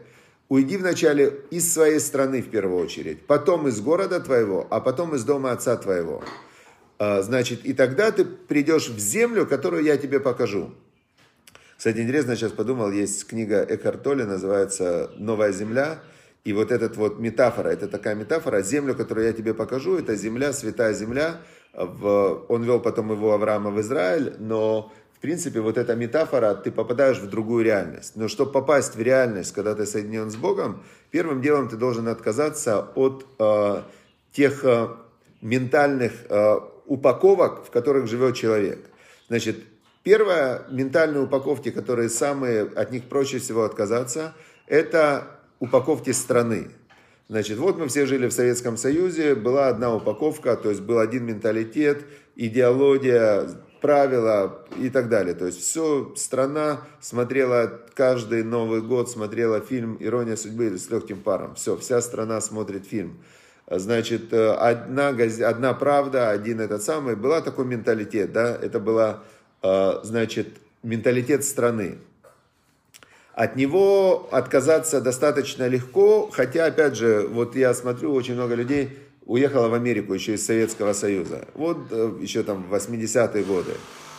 Уйди 0.47 0.77
вначале 0.77 1.41
из 1.49 1.71
своей 1.73 1.99
страны 1.99 2.41
в 2.41 2.49
первую 2.49 2.83
очередь, 2.83 3.25
потом 3.25 3.67
из 3.67 3.81
города 3.81 4.19
твоего, 4.19 4.67
а 4.69 4.79
потом 4.79 5.15
из 5.15 5.23
дома 5.23 5.51
отца 5.51 5.75
твоего. 5.75 6.23
А, 6.99 7.23
значит, 7.23 7.65
и 7.65 7.73
тогда 7.73 8.11
ты 8.11 8.25
придешь 8.25 8.89
в 8.89 8.99
землю, 8.99 9.47
которую 9.47 9.83
я 9.83 9.97
тебе 9.97 10.19
покажу. 10.19 10.71
Кстати, 11.77 11.97
интересно, 11.97 12.35
сейчас 12.35 12.51
подумал, 12.51 12.91
есть 12.91 13.27
книга 13.27 13.65
Экхарт 13.67 14.03
Толли, 14.03 14.23
называется 14.23 15.11
«Новая 15.17 15.51
земля», 15.51 15.99
и 16.45 16.53
вот 16.53 16.71
этот 16.71 16.95
вот 16.95 17.19
метафора, 17.19 17.69
это 17.69 17.87
такая 17.87 18.13
метафора, 18.13 18.61
землю, 18.61 18.95
которую 18.95 19.25
я 19.25 19.33
тебе 19.33 19.55
покажу, 19.55 19.97
это 19.97 20.15
земля, 20.15 20.53
святая 20.53 20.93
земля. 20.93 21.41
В, 21.73 22.45
он 22.47 22.63
вел 22.63 22.79
потом 22.79 23.11
его 23.11 23.33
Авраама 23.33 23.71
в 23.71 23.81
Израиль, 23.81 24.35
но 24.37 24.93
в 25.11 25.19
принципе 25.19 25.59
вот 25.59 25.79
эта 25.79 25.95
метафора, 25.95 26.53
ты 26.53 26.71
попадаешь 26.71 27.17
в 27.17 27.27
другую 27.27 27.65
реальность. 27.65 28.15
Но 28.15 28.27
чтобы 28.27 28.51
попасть 28.51 28.95
в 28.95 29.01
реальность, 29.01 29.53
когда 29.53 29.73
ты 29.73 29.87
соединен 29.87 30.29
с 30.29 30.35
Богом, 30.35 30.83
первым 31.09 31.41
делом 31.41 31.67
ты 31.67 31.77
должен 31.77 32.07
отказаться 32.07 32.91
от 32.93 33.25
э, 33.39 33.81
тех 34.31 34.63
э, 34.63 34.89
ментальных 35.41 36.13
э, 36.29 36.59
упаковок, 36.85 37.65
в 37.65 37.71
которых 37.71 38.05
живет 38.05 38.35
человек. 38.35 38.85
Значит, 39.29 39.63
первая 40.03 40.61
ментальные 40.69 41.23
упаковки, 41.23 41.71
которые 41.71 42.09
самые, 42.09 42.61
от 42.61 42.91
них 42.91 43.05
проще 43.05 43.39
всего 43.39 43.63
отказаться, 43.63 44.35
это 44.67 45.35
упаковки 45.59 46.11
страны. 46.11 46.67
Значит, 47.27 47.57
вот 47.57 47.77
мы 47.77 47.87
все 47.87 48.05
жили 48.05 48.27
в 48.27 48.33
Советском 48.33 48.77
Союзе, 48.77 49.33
была 49.33 49.67
одна 49.69 49.95
упаковка, 49.95 50.55
то 50.55 50.69
есть 50.69 50.81
был 50.81 50.99
один 50.99 51.25
менталитет, 51.25 52.05
идеология, 52.35 53.49
правила 53.81 54.65
и 54.79 54.89
так 54.89 55.09
далее. 55.09 55.33
То 55.33 55.45
есть 55.47 55.59
все, 55.59 56.13
страна 56.15 56.81
смотрела 57.01 57.81
каждый 57.93 58.43
Новый 58.43 58.81
год, 58.81 59.09
смотрела 59.09 59.59
фильм 59.61 59.97
«Ирония 59.99 60.35
судьбы» 60.35 60.77
с 60.77 60.89
легким 60.89 61.19
паром. 61.21 61.55
Все, 61.55 61.77
вся 61.77 62.01
страна 62.01 62.41
смотрит 62.41 62.85
фильм. 62.85 63.19
Значит, 63.69 64.31
одна, 64.33 65.09
одна 65.09 65.73
правда, 65.73 66.29
один 66.29 66.61
этот 66.61 66.83
самый, 66.83 67.15
была 67.15 67.41
такой 67.41 67.65
менталитет, 67.65 68.31
да, 68.31 68.55
это 68.55 68.79
была, 68.79 69.23
э, 69.63 69.93
значит, 70.03 70.49
менталитет 70.83 71.43
страны. 71.43 71.97
От 73.35 73.57
него 73.57 74.29
отказаться 74.31 75.01
достаточно 75.01 75.67
легко, 75.67 76.29
хотя, 76.31 76.67
опять 76.67 76.95
же, 76.95 77.27
вот 77.29 77.53
я 77.57 77.73
смотрю, 77.73 78.13
очень 78.13 78.33
много 78.33 78.55
людей 78.55 78.97
уехало 79.25 79.67
в 79.67 79.73
Америку 79.73 80.13
еще 80.13 80.35
из 80.35 80.45
Советского 80.45 80.93
Союза. 80.93 81.45
Вот 81.53 81.77
э, 81.91 82.13
еще 82.21 82.43
там 82.43 82.63
в 82.63 82.73
80-е 82.73 83.43
годы. 83.43 83.73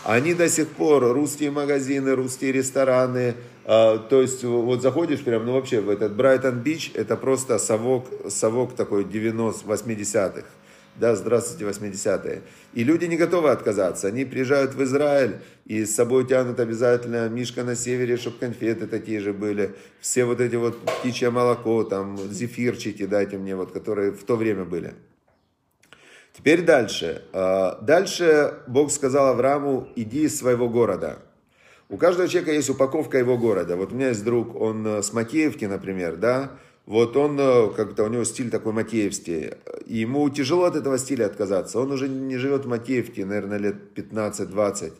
Они 0.04 0.34
до 0.34 0.50
сих 0.50 0.68
пор, 0.68 1.02
русские 1.14 1.50
магазины, 1.50 2.14
русские 2.14 2.52
рестораны, 2.52 3.36
э, 3.64 3.98
то 4.10 4.20
есть 4.20 4.44
вот 4.44 4.82
заходишь 4.82 5.24
прям, 5.24 5.46
ну 5.46 5.54
вообще 5.54 5.80
в 5.80 5.88
этот 5.88 6.14
Брайтон-Бич, 6.14 6.92
это 6.92 7.16
просто 7.16 7.58
совок, 7.58 8.04
совок 8.28 8.74
такой 8.74 9.04
90 9.04 9.66
80-х 9.66 10.44
да, 10.98 11.14
здравствуйте, 11.14 11.64
80-е. 11.64 12.42
И 12.74 12.84
люди 12.84 13.04
не 13.04 13.16
готовы 13.16 13.50
отказаться. 13.50 14.08
Они 14.08 14.24
приезжают 14.24 14.74
в 14.74 14.82
Израиль 14.82 15.36
и 15.66 15.84
с 15.84 15.94
собой 15.94 16.26
тянут 16.26 16.58
обязательно 16.58 17.28
мишка 17.28 17.64
на 17.64 17.76
севере, 17.76 18.16
чтобы 18.16 18.38
конфеты 18.38 18.86
такие 18.86 19.20
же 19.20 19.32
были. 19.32 19.74
Все 20.00 20.24
вот 20.24 20.40
эти 20.40 20.56
вот 20.56 20.78
птичье 20.78 21.30
молоко, 21.30 21.84
там, 21.84 22.16
зефирчики 22.32 23.06
дайте 23.06 23.36
мне, 23.36 23.56
вот, 23.56 23.72
которые 23.72 24.12
в 24.12 24.24
то 24.24 24.36
время 24.36 24.64
были. 24.64 24.94
Теперь 26.32 26.62
дальше. 26.62 27.22
А, 27.32 27.78
дальше 27.82 28.54
Бог 28.66 28.90
сказал 28.90 29.28
Аврааму, 29.28 29.88
иди 29.96 30.24
из 30.24 30.38
своего 30.38 30.68
города. 30.68 31.18
У 31.88 31.98
каждого 31.98 32.28
человека 32.28 32.52
есть 32.52 32.68
упаковка 32.68 33.18
его 33.18 33.38
города. 33.38 33.76
Вот 33.76 33.92
у 33.92 33.94
меня 33.94 34.08
есть 34.08 34.24
друг, 34.24 34.60
он 34.60 34.86
с 34.86 35.12
Макеевки, 35.12 35.66
например, 35.66 36.16
да, 36.16 36.52
вот 36.86 37.16
он, 37.16 37.38
э, 37.40 37.70
как-то 37.74 38.04
у 38.04 38.08
него 38.08 38.22
стиль 38.22 38.48
такой 38.48 38.72
Макеевский. 38.72 39.54
И 39.86 39.98
ему 39.98 40.30
тяжело 40.30 40.64
от 40.64 40.76
этого 40.76 40.98
стиля 40.98 41.26
отказаться. 41.26 41.80
Он 41.80 41.90
уже 41.90 42.08
не 42.08 42.38
живет 42.38 42.64
в 42.64 42.68
Макеевке, 42.68 43.24
наверное, 43.24 43.58
лет 43.58 43.76
15-20. 43.96 44.92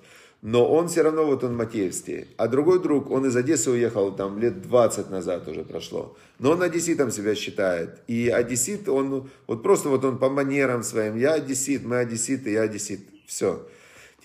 Но 0.43 0.69
он 0.69 0.89
все 0.89 1.03
равно, 1.03 1.25
вот 1.25 1.45
он 1.45 1.57
Макеевский. 1.57 2.27
А 2.37 2.49
другой 2.49 2.83
друг, 2.83 3.11
он 3.11 3.27
из 3.27 3.37
Одессы 3.37 3.71
уехал 3.71 4.13
там 4.13 4.39
лет 4.39 4.63
20 4.63 5.11
назад 5.11 5.47
уже 5.49 5.65
прошло. 5.65 6.17
Но 6.41 6.51
он 6.51 6.63
одесситом 6.63 7.13
себя 7.13 7.37
считает. 7.37 8.01
И 8.09 8.29
одессит, 8.29 8.89
он 8.89 9.31
вот 9.47 9.63
просто 9.63 9.89
вот 9.89 10.05
он 10.05 10.19
по 10.19 10.29
манерам 10.29 10.83
своим. 10.83 11.17
Я 11.17 11.35
одессит, 11.35 11.85
мы 11.85 11.99
одесситы, 11.99 12.51
я 12.51 12.63
одессит. 12.63 13.01
Все. 13.27 13.67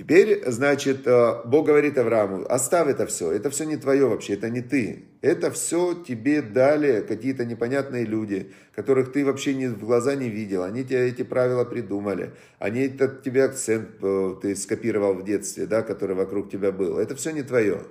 Теперь, 0.02 0.42
значит, 0.48 1.06
э, 1.06 1.42
Бог 1.46 1.68
говорит 1.68 1.96
Аврааму, 1.96 2.44
оставь 2.50 2.88
это 2.88 3.06
все, 3.06 3.32
это 3.32 3.52
все 3.52 3.66
не 3.66 3.78
твое 3.78 4.08
вообще, 4.08 4.34
это 4.34 4.50
не 4.50 4.62
ты. 4.62 5.04
Это 5.22 5.52
все 5.52 5.94
тебе 5.94 6.42
дали 6.42 7.06
какие-то 7.08 7.46
непонятные 7.46 8.06
люди, 8.06 8.52
которых 8.74 9.12
ты 9.12 9.24
вообще 9.24 9.54
не, 9.54 9.68
в 9.68 9.78
глаза 9.78 10.16
не 10.16 10.28
видел. 10.28 10.64
Они 10.64 10.84
тебе 10.84 11.08
эти 11.08 11.22
правила 11.22 11.66
придумали. 11.66 12.32
Они 12.58 12.88
этот 12.88 13.22
тебе 13.22 13.44
акцент 13.44 13.90
э, 14.02 14.36
ты 14.42 14.56
скопировал 14.56 15.14
в 15.14 15.24
детстве, 15.24 15.68
да, 15.68 15.84
который 15.84 16.16
вокруг 16.16 16.50
тебя 16.50 16.72
был. 16.72 16.98
Это 16.98 17.16
все 17.16 17.30
не 17.30 17.44
твое. 17.44 17.82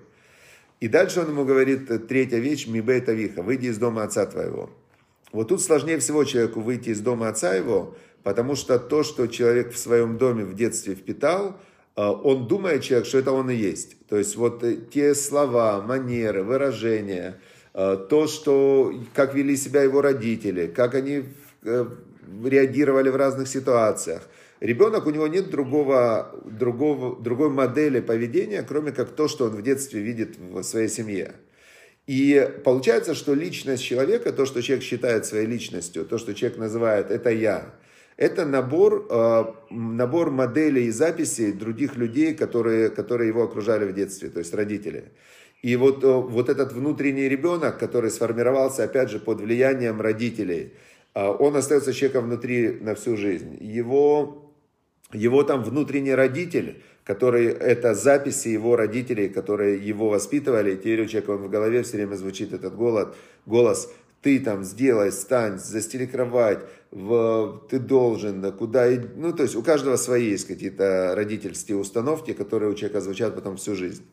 И 0.81 0.89
дальше 0.89 1.21
он 1.21 1.29
ему 1.29 1.45
говорит, 1.45 2.09
третья 2.09 2.39
вещь, 2.39 2.67
мибей 2.67 3.03
тавиха, 3.03 3.43
выйди 3.43 3.67
из 3.67 3.79
дома 3.79 4.03
отца 4.03 4.27
твоего. 4.27 4.69
Вот 5.31 5.47
тут 5.47 5.63
сложнее 5.63 6.01
всего 6.01 6.25
человеку 6.25 6.59
выйти 6.59 6.89
из 6.89 6.99
дома 6.99 7.29
отца 7.29 7.55
его, 7.55 7.97
потому 8.25 8.57
что 8.57 8.81
то, 8.81 9.05
что 9.05 9.29
человек 9.29 9.73
в 9.73 9.79
своем 9.79 10.19
доме 10.19 10.43
в 10.43 10.57
детстве 10.57 10.97
впитал– 10.97 11.57
он 11.97 12.47
думает, 12.47 12.83
человек, 12.83 13.07
что 13.07 13.19
это 13.19 13.33
он 13.33 13.51
и 13.51 13.55
есть. 13.55 13.97
То 14.09 14.17
есть 14.17 14.37
вот 14.37 14.63
э, 14.65 14.77
те 14.93 15.15
слова, 15.15 15.83
манеры, 15.83 16.43
выражения, 16.43 17.41
а, 17.73 17.97
то, 17.97 18.27
что, 18.27 18.93
как 19.15 19.35
вели 19.35 19.57
себя 19.57 19.83
его 19.83 20.01
родители, 20.01 20.67
как 20.67 20.95
они 20.95 21.25
э, 21.63 21.87
реагировали 22.45 23.09
в 23.11 23.17
разных 23.17 23.49
ситуациях. 23.49 24.29
Ребенок, 24.61 25.07
у 25.07 25.11
него 25.11 25.27
нет 25.27 25.51
другого, 25.51 26.35
другого, 26.45 27.21
другой 27.21 27.49
модели 27.49 28.01
поведения, 28.01 28.63
кроме 28.63 28.93
как 28.93 29.11
то, 29.11 29.27
что 29.27 29.47
он 29.47 29.53
в 29.53 29.63
детстве 29.63 30.03
видит 30.03 30.37
в 30.39 30.63
своей 30.63 30.89
семье. 30.89 31.33
И 32.07 32.51
получается, 32.65 33.15
что 33.15 33.35
личность 33.35 33.85
человека, 33.85 34.33
то, 34.33 34.45
что 34.45 34.63
человек 34.63 34.85
считает 34.85 35.25
своей 35.25 35.47
личностью, 35.47 36.05
то, 36.05 36.19
что 36.19 36.35
человек 36.35 36.59
называет 36.59 37.11
«это 37.11 37.31
я», 37.31 37.75
это 38.21 38.45
набор, 38.45 39.07
э, 39.09 39.45
набор 39.71 40.31
моделей 40.31 40.85
и 40.85 40.91
записей 40.91 41.53
других 41.53 41.97
людей, 41.97 42.35
которые, 42.35 42.91
которые 42.91 43.29
его 43.29 43.43
окружали 43.43 43.87
в 43.87 43.95
детстве, 43.95 44.29
то 44.29 44.41
есть 44.41 44.53
родители. 44.53 45.05
И 45.63 45.75
вот, 45.77 46.05
э, 46.05 46.13
вот 46.13 46.51
этот 46.51 46.73
внутренний 46.73 47.31
ребенок, 47.31 47.79
который 47.79 48.11
сформировался, 48.11 48.85
опять 48.85 49.11
же, 49.11 49.21
под 49.21 49.41
влиянием 49.41 50.03
родителей, 50.03 50.75
э, 51.15 51.27
он 51.27 51.57
остается 51.57 51.95
человеком 51.95 52.27
внутри 52.27 52.79
на 52.83 52.95
всю 52.95 53.17
жизнь. 53.17 53.57
Его, 53.59 54.53
его 55.15 55.43
там 55.43 55.65
внутренний 55.65 56.15
родитель, 56.15 56.83
который, 57.05 57.47
это 57.47 57.95
записи 57.95 58.49
его 58.49 58.77
родителей, 58.77 59.31
которые 59.31 59.79
его 59.79 60.11
воспитывали, 60.11 60.77
теперь 60.77 61.05
у 61.05 61.07
человека 61.07 61.31
он 61.31 61.45
в 61.45 61.49
голове 61.49 61.83
все 61.83 61.97
время 61.97 62.17
звучит 62.17 62.53
этот 62.53 62.77
голос, 62.77 63.09
голос 63.47 63.89
ты 64.23 64.39
там 64.41 64.65
сделай, 64.65 65.13
стань, 65.13 65.59
застели 65.59 66.07
кровать, 66.07 66.61
в, 66.91 67.67
ты 67.69 67.79
должен, 67.79 68.41
да, 68.41 68.51
куда, 68.51 68.89
ну, 69.17 69.33
то 69.33 69.45
есть 69.45 69.55
у 69.55 69.63
каждого 69.63 69.97
свои 69.97 70.31
есть 70.31 70.47
какие-то 70.47 71.15
родительские 71.15 71.77
установки, 71.77 72.33
которые 72.33 72.73
у 72.73 72.75
человека 72.75 73.01
звучат 73.01 73.35
потом 73.35 73.57
всю 73.57 73.75
жизнь. 73.75 74.05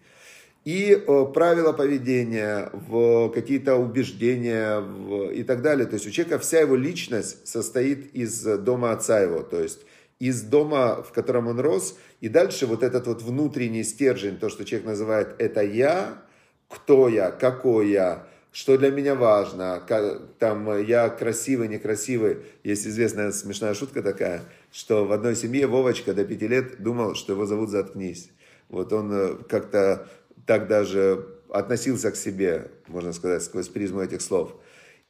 И 0.64 0.92
э, 0.92 1.26
правила 1.34 1.72
поведения, 1.72 2.70
в 2.74 3.30
какие-то 3.30 3.78
убеждения 3.78 4.80
в, 4.80 5.32
и 5.32 5.44
так 5.44 5.62
далее. 5.62 5.86
То 5.86 5.94
есть 5.94 6.06
у 6.06 6.12
человека 6.12 6.40
вся 6.40 6.60
его 6.60 6.76
личность 6.76 7.48
состоит 7.48 8.14
из 8.14 8.44
дома 8.44 8.92
отца 8.92 9.20
его, 9.22 9.44
то 9.44 9.62
есть 9.62 9.80
из 10.20 10.42
дома, 10.42 11.04
в 11.04 11.14
котором 11.14 11.48
он 11.48 11.60
рос. 11.60 11.98
И 12.22 12.28
дальше 12.28 12.66
вот 12.66 12.84
этот 12.84 13.08
вот 13.08 13.22
внутренний 13.22 13.84
стержень, 13.84 14.38
то, 14.38 14.50
что 14.50 14.66
человек 14.66 14.88
называет 14.88 15.36
«это 15.40 15.62
я», 15.62 16.22
«кто 16.68 17.08
я», 17.08 17.32
«какой 17.32 17.92
я», 17.92 18.28
что 18.52 18.78
для 18.78 18.90
меня 18.90 19.16
важно, 19.16 19.84
как, 19.88 20.22
там 20.40 20.84
я 20.84 21.10
красивый, 21.10 21.68
некрасивый. 21.68 22.38
Есть 22.64 22.88
известная 22.88 23.32
смешная 23.32 23.74
шутка 23.74 24.02
такая, 24.02 24.44
что 24.72 25.06
в 25.06 25.12
одной 25.12 25.36
семье 25.36 25.68
Вовочка 25.68 26.14
до 26.14 26.26
пяти 26.26 26.48
лет 26.48 26.82
думал, 26.82 27.16
что 27.16 27.34
его 27.34 27.46
зовут 27.46 27.70
«Заткнись». 27.70 28.32
Вот 28.70 28.92
он 28.94 29.12
э, 29.14 29.36
как-то 29.48 30.08
так 30.46 30.68
даже 30.68 31.26
относился 31.50 32.12
к 32.12 32.16
себе, 32.16 32.72
можно 32.88 33.14
сказать, 33.14 33.44
сквозь 33.44 33.68
призму 33.70 34.02
этих 34.02 34.22
слов. 34.22 34.56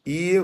И 0.06 0.44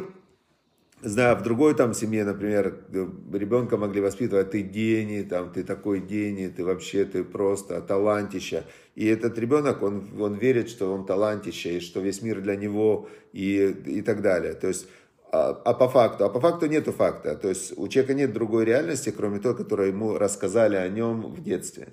знаю, 1.02 1.36
в 1.38 1.44
другой 1.44 1.76
там 1.76 1.94
семье, 1.94 2.24
например, 2.24 2.78
ребенка 2.92 3.78
могли 3.78 4.02
воспитывать, 4.02 4.52
ты 4.52 4.62
гений, 4.62 5.24
там, 5.24 5.52
ты 5.52 5.64
такой 5.64 6.00
гений, 6.00 6.50
ты 6.50 6.64
вообще, 6.64 7.06
ты 7.06 7.24
просто 7.24 7.82
талантища. 7.82 8.66
И 8.96 9.08
этот 9.08 9.38
ребенок, 9.40 9.82
он, 9.82 10.10
он 10.22 10.36
верит, 10.36 10.70
что 10.70 10.94
он 10.94 11.06
талантище, 11.06 11.78
и 11.78 11.80
что 11.80 12.00
весь 12.00 12.22
мир 12.22 12.42
для 12.42 12.56
него, 12.56 13.10
и, 13.32 13.76
и 13.86 14.02
так 14.02 14.22
далее. 14.22 14.54
То 14.54 14.68
есть, 14.68 14.88
а, 15.32 15.50
а 15.66 15.74
по 15.74 15.90
факту? 15.90 16.26
А 16.26 16.30
по 16.30 16.40
факту 16.40 16.68
нету 16.68 16.92
факта. 16.92 17.36
То 17.36 17.50
есть, 17.50 17.74
у 17.76 17.88
человека 17.88 18.14
нет 18.14 18.34
другой 18.34 18.66
реальности, 18.66 19.12
кроме 19.16 19.40
той, 19.40 19.56
которую 19.56 19.90
ему 19.90 20.18
рассказали 20.18 20.76
о 20.76 20.88
нем 20.90 21.22
в 21.34 21.44
детстве. 21.44 21.88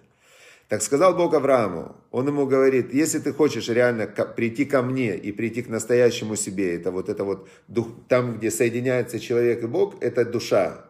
Так 0.70 0.82
сказал 0.82 1.16
Бог 1.16 1.34
Аврааму, 1.34 1.96
он 2.12 2.28
ему 2.28 2.46
говорит, 2.46 2.94
если 2.94 3.18
ты 3.18 3.32
хочешь 3.32 3.68
реально 3.68 4.06
прийти 4.06 4.64
ко 4.64 4.82
мне 4.82 5.16
и 5.16 5.32
прийти 5.32 5.62
к 5.62 5.68
настоящему 5.68 6.36
себе, 6.36 6.76
это 6.76 6.92
вот 6.92 7.08
это 7.08 7.24
вот 7.24 7.48
дух, 7.66 7.88
там, 8.08 8.38
где 8.38 8.52
соединяется 8.52 9.18
человек 9.18 9.64
и 9.64 9.66
Бог, 9.66 10.00
это 10.00 10.24
душа. 10.24 10.84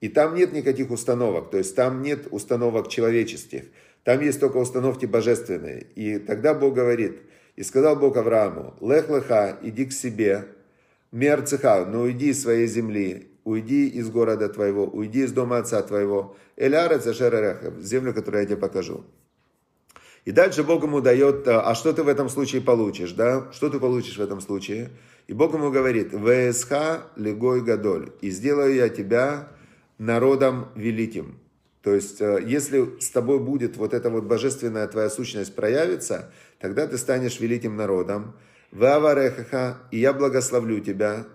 И 0.00 0.08
там 0.08 0.34
нет 0.36 0.54
никаких 0.54 0.90
установок, 0.90 1.50
то 1.50 1.58
есть 1.58 1.76
там 1.76 2.00
нет 2.00 2.28
установок 2.30 2.88
человеческих, 2.88 3.64
там 4.06 4.20
есть 4.20 4.38
только 4.38 4.58
установки 4.58 5.04
божественные. 5.04 5.88
И 5.96 6.20
тогда 6.20 6.54
Бог 6.54 6.74
говорит, 6.74 7.22
и 7.56 7.64
сказал 7.64 7.96
Бог 7.96 8.16
Аврааму, 8.16 8.76
лех 8.80 9.08
леха, 9.08 9.58
иди 9.62 9.84
к 9.84 9.92
себе, 9.92 10.46
мерцеха, 11.10 11.84
но 11.84 12.02
уйди 12.02 12.28
из 12.28 12.40
своей 12.40 12.68
земли, 12.68 13.32
уйди 13.42 13.88
из 13.88 14.08
города 14.08 14.48
твоего, 14.48 14.84
уйди 14.84 15.24
из 15.24 15.32
дома 15.32 15.58
отца 15.58 15.82
твоего, 15.82 16.36
эляра 16.56 16.98
цашерареха, 16.98 17.72
землю, 17.80 18.14
которую 18.14 18.42
я 18.42 18.46
тебе 18.46 18.58
покажу. 18.58 19.04
И 20.24 20.30
дальше 20.30 20.62
Бог 20.62 20.84
ему 20.84 21.00
дает, 21.00 21.48
а 21.48 21.74
что 21.74 21.92
ты 21.92 22.04
в 22.04 22.08
этом 22.08 22.28
случае 22.28 22.62
получишь, 22.62 23.10
да? 23.10 23.50
Что 23.50 23.70
ты 23.70 23.80
получишь 23.80 24.18
в 24.18 24.22
этом 24.22 24.40
случае? 24.40 24.90
И 25.26 25.32
Бог 25.32 25.52
ему 25.52 25.72
говорит, 25.72 26.12
ВСХ 26.12 27.08
легой 27.16 27.60
гадоль, 27.60 28.12
и 28.20 28.30
сделаю 28.30 28.72
я 28.72 28.88
тебя 28.88 29.48
народом 29.98 30.68
великим. 30.76 31.40
То 31.86 31.94
есть, 31.94 32.20
э, 32.20 32.42
если 32.44 32.98
с 32.98 33.10
тобой 33.10 33.38
будет 33.38 33.76
вот 33.76 33.94
эта 33.94 34.10
вот 34.10 34.24
божественная 34.24 34.88
твоя 34.88 35.08
сущность 35.08 35.54
проявится, 35.54 36.32
тогда 36.58 36.84
ты 36.88 36.98
станешь 36.98 37.38
великим 37.38 37.76
народом. 37.76 38.34
Ваварехаха, 38.72 39.78
и 39.92 40.00
я 40.00 40.12
благословлю 40.12 40.80
тебя, 40.80 41.26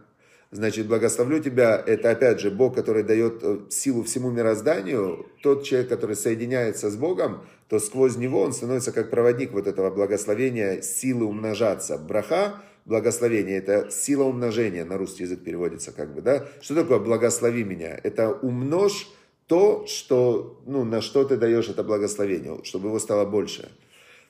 Значит, 0.54 0.88
благословлю 0.88 1.40
тебя, 1.40 1.82
это 1.88 2.12
опять 2.12 2.42
же 2.42 2.52
Бог, 2.52 2.76
который 2.76 3.04
дает 3.04 3.40
э, 3.42 3.60
силу 3.70 4.04
всему 4.04 4.30
мирозданию. 4.30 5.26
Тот 5.42 5.64
человек, 5.64 5.88
который 5.88 6.18
соединяется 6.18 6.90
с 6.90 6.98
Богом, 6.98 7.46
то 7.70 7.80
сквозь 7.80 8.18
него 8.18 8.42
он 8.42 8.52
становится 8.52 8.92
как 8.92 9.10
проводник 9.10 9.54
вот 9.54 9.68
этого 9.68 9.90
благословения, 9.90 10.82
силы 10.82 11.26
умножаться. 11.28 11.98
Браха, 11.98 12.56
благословение, 12.84 13.60
это 13.60 13.90
сила 13.90 14.26
умножения, 14.26 14.84
на 14.84 14.98
русский 14.98 15.24
язык 15.24 15.42
переводится 15.42 15.94
как 15.94 16.14
бы, 16.14 16.22
да. 16.22 16.46
Что 16.60 16.76
такое 16.76 17.00
благослови 17.00 17.64
меня? 17.64 17.98
Это 18.04 18.32
умножь 18.34 19.08
то, 19.48 19.86
что, 19.88 20.62
ну, 20.66 20.84
на 20.84 21.02
что 21.02 21.24
ты 21.24 21.38
даешь 21.38 21.70
это 21.70 21.84
благословение, 21.84 22.60
чтобы 22.64 22.88
его 22.88 23.00
стало 23.00 23.26
больше. 23.26 23.70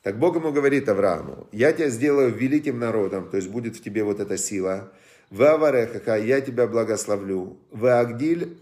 Так 0.03 0.17
Бог 0.17 0.35
ему 0.35 0.51
говорит 0.51 0.89
Аврааму, 0.89 1.47
я 1.51 1.73
тебя 1.73 1.89
сделаю 1.89 2.33
великим 2.33 2.79
народом, 2.79 3.29
то 3.29 3.37
есть 3.37 3.49
будет 3.49 3.75
в 3.75 3.83
тебе 3.83 4.03
вот 4.03 4.19
эта 4.19 4.37
сила, 4.37 4.91
Ваварехаха, 5.31 6.17
я 6.17 6.41
тебя 6.41 6.67
благословлю. 6.67 7.57
Вагдиль, 7.71 8.57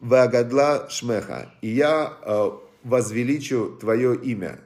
вагадла 0.00 0.86
шмеха. 0.88 1.52
И 1.60 1.68
я 1.68 2.14
э, 2.22 2.50
возвеличу 2.84 3.76
твое 3.78 4.16
имя. 4.16 4.58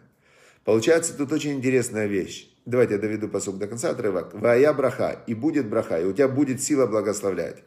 Получается 0.65 1.17
тут 1.17 1.33
очень 1.33 1.55
интересная 1.55 2.07
вещь. 2.07 2.49
Давайте 2.65 2.95
я 2.95 3.01
доведу 3.01 3.29
посук 3.29 3.59
до 3.59 3.67
конца 3.67 3.91
отрывок. 3.91 4.33
Вая 4.33 4.73
браха, 4.73 5.21
и 5.27 5.35
будет 5.35 5.69
браха, 5.69 6.01
и 6.01 6.05
у 6.05 6.13
тебя 6.13 6.29
будет 6.29 6.63
сила 6.63 6.87
благословлять. 6.87 7.63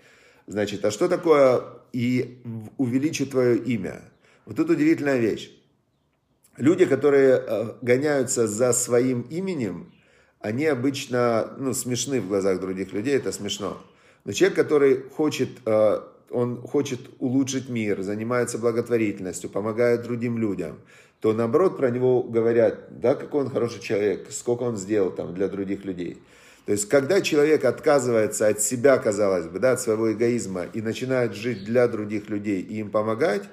Значит, 0.48 0.86
а 0.86 0.92
что 0.92 1.10
такое 1.10 1.62
и 1.92 2.42
увеличу 2.78 3.28
твое 3.28 3.58
имя? 3.58 4.02
Вот 4.46 4.56
тут 4.56 4.70
удивительная 4.70 5.18
вещь. 5.18 5.52
Люди, 6.56 6.86
которые 6.86 7.44
э, 7.46 7.74
гоняются 7.82 8.48
за 8.48 8.72
своим 8.74 9.22
именем, 9.22 9.92
они 10.40 10.66
обычно 10.66 11.54
ну, 11.60 11.74
смешны 11.74 12.22
в 12.22 12.28
глазах 12.30 12.62
других 12.62 12.94
людей, 12.94 13.16
это 13.16 13.32
смешно. 13.32 13.78
Но 14.24 14.32
человек, 14.32 14.56
который 14.56 15.04
хочет, 15.04 15.50
э, 15.66 16.00
он 16.30 16.62
хочет 16.62 17.02
улучшить 17.20 17.70
мир, 17.70 18.02
занимается 18.02 18.58
благотворительностью, 18.58 19.50
помогает 19.50 20.04
другим 20.04 20.38
людям, 20.38 20.80
то 21.20 21.34
наоборот 21.34 21.78
про 21.78 21.92
него 21.92 22.24
говорят, 22.24 23.00
да, 23.02 23.16
какой 23.16 23.42
он 23.44 23.50
хороший 23.50 23.82
человек, 23.82 24.32
сколько 24.32 24.64
он 24.64 24.78
сделал 24.78 25.12
там 25.12 25.34
для 25.34 25.50
других 25.50 25.84
людей. 25.84 26.18
То 26.68 26.74
есть, 26.74 26.90
когда 26.90 27.22
человек 27.22 27.64
отказывается 27.64 28.46
от 28.50 28.60
себя, 28.60 28.98
казалось 28.98 29.48
бы, 29.48 29.58
да, 29.58 29.72
от 29.72 29.80
своего 29.80 30.12
эгоизма 30.12 30.66
и 30.74 30.82
начинает 30.82 31.34
жить 31.34 31.64
для 31.64 31.88
других 31.88 32.28
людей 32.30 32.62
и 32.62 32.80
им 32.80 32.92
помогать, 32.92 33.44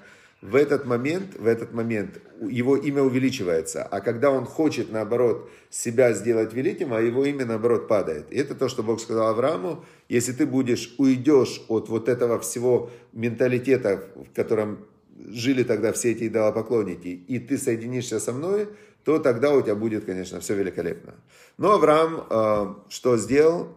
в 0.43 0.57
этот 0.57 0.85
момент, 0.85 1.37
в 1.39 1.47
этот 1.47 1.73
момент 1.73 2.21
его 2.41 2.77
имя 2.77 3.03
увеличивается. 3.03 3.85
А 3.85 4.01
когда 4.01 4.33
он 4.33 4.45
хочет, 4.47 4.91
наоборот, 4.91 5.49
себя 5.71 6.13
сделать 6.13 6.53
великим, 6.55 6.93
а 6.93 7.01
его 7.01 7.25
имя, 7.25 7.47
наоборот, 7.47 7.87
падает. 7.87 8.33
И 8.33 8.37
это 8.37 8.57
то, 8.57 8.69
что 8.69 8.83
Бог 8.83 9.01
сказал 9.01 9.29
Аврааму. 9.29 9.85
Если 10.09 10.33
ты 10.33 10.45
будешь, 10.45 10.93
уйдешь 10.99 11.63
от 11.69 11.89
вот 11.89 12.09
этого 12.09 12.41
всего 12.41 12.91
менталитета, 13.13 14.03
в 14.17 14.35
котором 14.35 14.85
жили 15.31 15.63
тогда 15.63 15.93
все 15.93 16.13
эти 16.13 16.29
идолопоклонники, 16.29 17.09
и 17.09 17.39
ты 17.39 17.59
соединишься 17.59 18.21
со 18.21 18.33
мной, 18.33 18.69
то 19.05 19.19
тогда 19.19 19.53
у 19.53 19.63
тебя 19.63 19.75
будет, 19.75 20.05
конечно, 20.05 20.41
все 20.41 20.55
великолепно. 20.55 21.15
Но 21.59 21.73
Авраам 21.73 22.27
э, 22.29 22.75
что 22.89 23.17
сделал? 23.17 23.77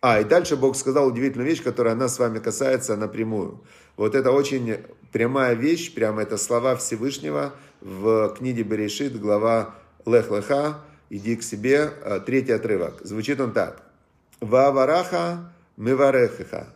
А, 0.00 0.20
и 0.20 0.24
дальше 0.24 0.56
Бог 0.56 0.76
сказал 0.76 1.06
удивительную 1.06 1.48
вещь, 1.48 1.62
которая 1.62 1.94
нас 1.94 2.14
с 2.14 2.18
вами 2.18 2.38
касается 2.38 2.96
напрямую. 2.96 3.62
Вот 3.96 4.14
это 4.14 4.32
очень 4.32 4.78
прямая 5.12 5.54
вещь, 5.54 5.94
прямо 5.94 6.22
это 6.22 6.36
слова 6.36 6.76
Всевышнего 6.76 7.54
в 7.80 8.34
книге 8.36 8.64
Берешит, 8.64 9.18
глава 9.18 9.74
Лех 10.06 10.30
Леха, 10.30 10.80
иди 11.10 11.36
к 11.36 11.42
себе, 11.42 11.90
э, 12.02 12.20
третий 12.24 12.52
отрывок. 12.52 13.00
Звучит 13.02 13.40
он 13.40 13.52
так. 13.52 13.82
Вавараха 14.40 15.52
миварехаха. 15.76 16.68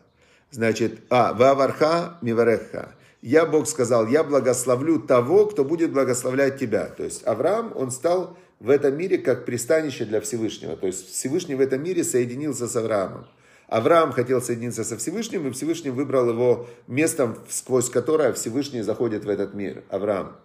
Значит, 0.51 1.01
а, 1.11 1.33
ваварха 1.35 2.19
миварехаха. 2.23 2.95
Я, 3.21 3.47
Бог 3.47 3.67
сказал, 3.67 4.07
я 4.07 4.23
благословлю 4.23 5.01
того, 5.01 5.47
кто 5.47 5.65
будет 5.65 5.93
благословлять 5.93 6.59
тебя. 6.59 6.87
То 6.87 7.05
есть 7.05 7.27
Авраам, 7.27 7.73
он 7.75 7.91
стал 7.91 8.37
в 8.61 8.71
этом 8.71 8.97
мире 8.97 9.19
как 9.19 9.45
пристанище 9.45 10.05
для 10.05 10.21
Всевышнего. 10.21 10.77
То 10.77 10.87
есть 10.87 11.13
Всевышний 11.13 11.55
в 11.55 11.61
этом 11.61 11.83
мире 11.83 12.05
соединился 12.05 12.69
с 12.69 12.77
Авраамом. 12.77 13.27
Авраам 13.67 14.13
хотел 14.13 14.41
соединиться 14.41 14.83
со 14.83 14.97
Всевышним, 14.97 15.47
и 15.47 15.51
Всевышний 15.51 15.91
выбрал 15.91 16.31
его 16.31 16.69
местом, 16.87 17.37
сквозь 17.49 17.91
которое 17.91 18.33
Всевышний 18.33 18.83
заходит 18.83 19.25
в 19.25 19.29
этот 19.29 19.53
мир, 19.53 19.85
Авраам. 19.91 20.37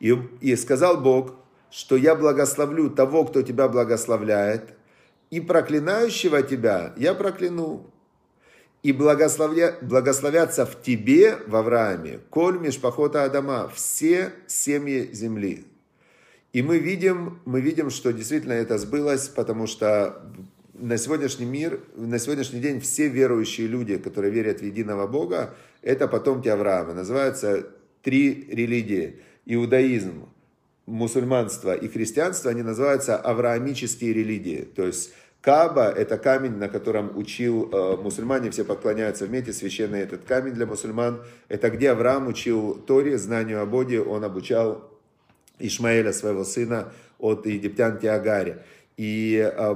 И, 0.00 0.16
и 0.40 0.56
сказал 0.56 1.00
Бог, 1.00 1.34
что 1.70 1.96
я 1.96 2.14
благословлю 2.14 2.88
того, 2.88 3.24
кто 3.24 3.42
тебя 3.42 3.68
благословляет, 3.68 4.74
и 5.30 5.40
проклинающего 5.40 6.42
тебя 6.42 6.94
я 6.96 7.14
прокляну. 7.14 7.90
И 8.84 8.92
благословля, 8.92 9.78
благословятся 9.80 10.66
в 10.66 10.82
тебе, 10.82 11.38
в 11.46 11.56
Аврааме, 11.56 12.20
коль 12.28 12.58
мишпахота 12.58 13.24
Адама, 13.24 13.72
все 13.74 14.34
семьи 14.46 15.08
земли. 15.10 15.64
И 16.52 16.60
мы 16.60 16.78
видим, 16.78 17.40
мы 17.46 17.62
видим, 17.62 17.88
что 17.88 18.12
действительно 18.12 18.52
это 18.52 18.76
сбылось, 18.76 19.28
потому 19.28 19.66
что 19.66 20.22
на 20.74 20.98
сегодняшний 20.98 21.46
мир, 21.46 21.80
на 21.96 22.18
сегодняшний 22.18 22.60
день 22.60 22.78
все 22.80 23.08
верующие 23.08 23.68
люди, 23.68 23.96
которые 23.96 24.30
верят 24.30 24.60
в 24.60 24.64
единого 24.64 25.06
Бога, 25.06 25.54
это 25.80 26.06
потомки 26.06 26.48
Авраама. 26.48 26.92
Называются 26.92 27.66
три 28.02 28.46
религии. 28.50 29.18
Иудаизм, 29.46 30.28
мусульманство 30.84 31.74
и 31.74 31.88
христианство, 31.88 32.50
они 32.50 32.60
называются 32.60 33.16
авраамические 33.16 34.12
религии. 34.12 34.68
То 34.76 34.86
есть 34.86 35.14
Каба– 35.44 35.90
это 35.96 36.16
камень, 36.16 36.56
на 36.56 36.70
котором 36.70 37.18
учил 37.18 37.68
э, 37.70 37.96
мусульмане, 37.96 38.50
все 38.50 38.64
поклоняются 38.64 39.26
вместе, 39.26 39.52
священный 39.52 40.00
этот 40.00 40.24
камень 40.24 40.54
для 40.54 40.64
мусульман. 40.64 41.22
Это 41.48 41.68
где 41.68 41.90
Авраам 41.90 42.28
учил 42.28 42.76
Торе, 42.86 43.18
знанию 43.18 43.60
о 43.60 43.66
Боге, 43.66 44.00
он 44.00 44.24
обучал 44.24 44.90
Ишмаэля, 45.58 46.14
своего 46.14 46.44
сына, 46.44 46.94
от 47.18 47.44
египтянки 47.44 48.06
Агари. 48.06 48.62
И 48.96 49.36
э, 49.54 49.74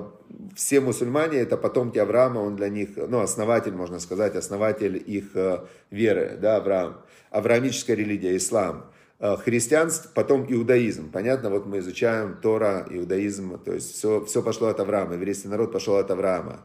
все 0.56 0.80
мусульмане 0.80 1.40
это 1.40 1.58
потомки 1.58 1.98
Авраама, 1.98 2.38
он 2.38 2.56
для 2.56 2.70
них, 2.70 2.90
ну, 2.96 3.20
основатель, 3.20 3.72
можно 3.72 3.98
сказать, 3.98 4.36
основатель 4.36 4.96
их 4.96 5.32
э, 5.34 5.66
веры, 5.90 6.38
да, 6.40 6.56
Авраам. 6.56 7.02
Авраамическая 7.30 7.94
религия, 7.94 8.34
ислам. 8.38 8.86
Э, 9.20 9.36
христианство, 9.36 10.10
потом 10.14 10.46
иудаизм. 10.48 11.10
Понятно, 11.10 11.50
вот 11.50 11.66
мы 11.66 11.78
изучаем 11.78 12.36
Тора, 12.40 12.86
иудаизм, 12.88 13.58
то 13.58 13.74
есть 13.74 13.94
все, 13.94 14.24
все 14.24 14.42
пошло 14.42 14.68
от 14.68 14.78
Авраама, 14.78 15.14
еврейский 15.14 15.48
народ 15.48 15.72
пошел 15.72 15.96
от 15.96 16.08
Авраама. 16.10 16.60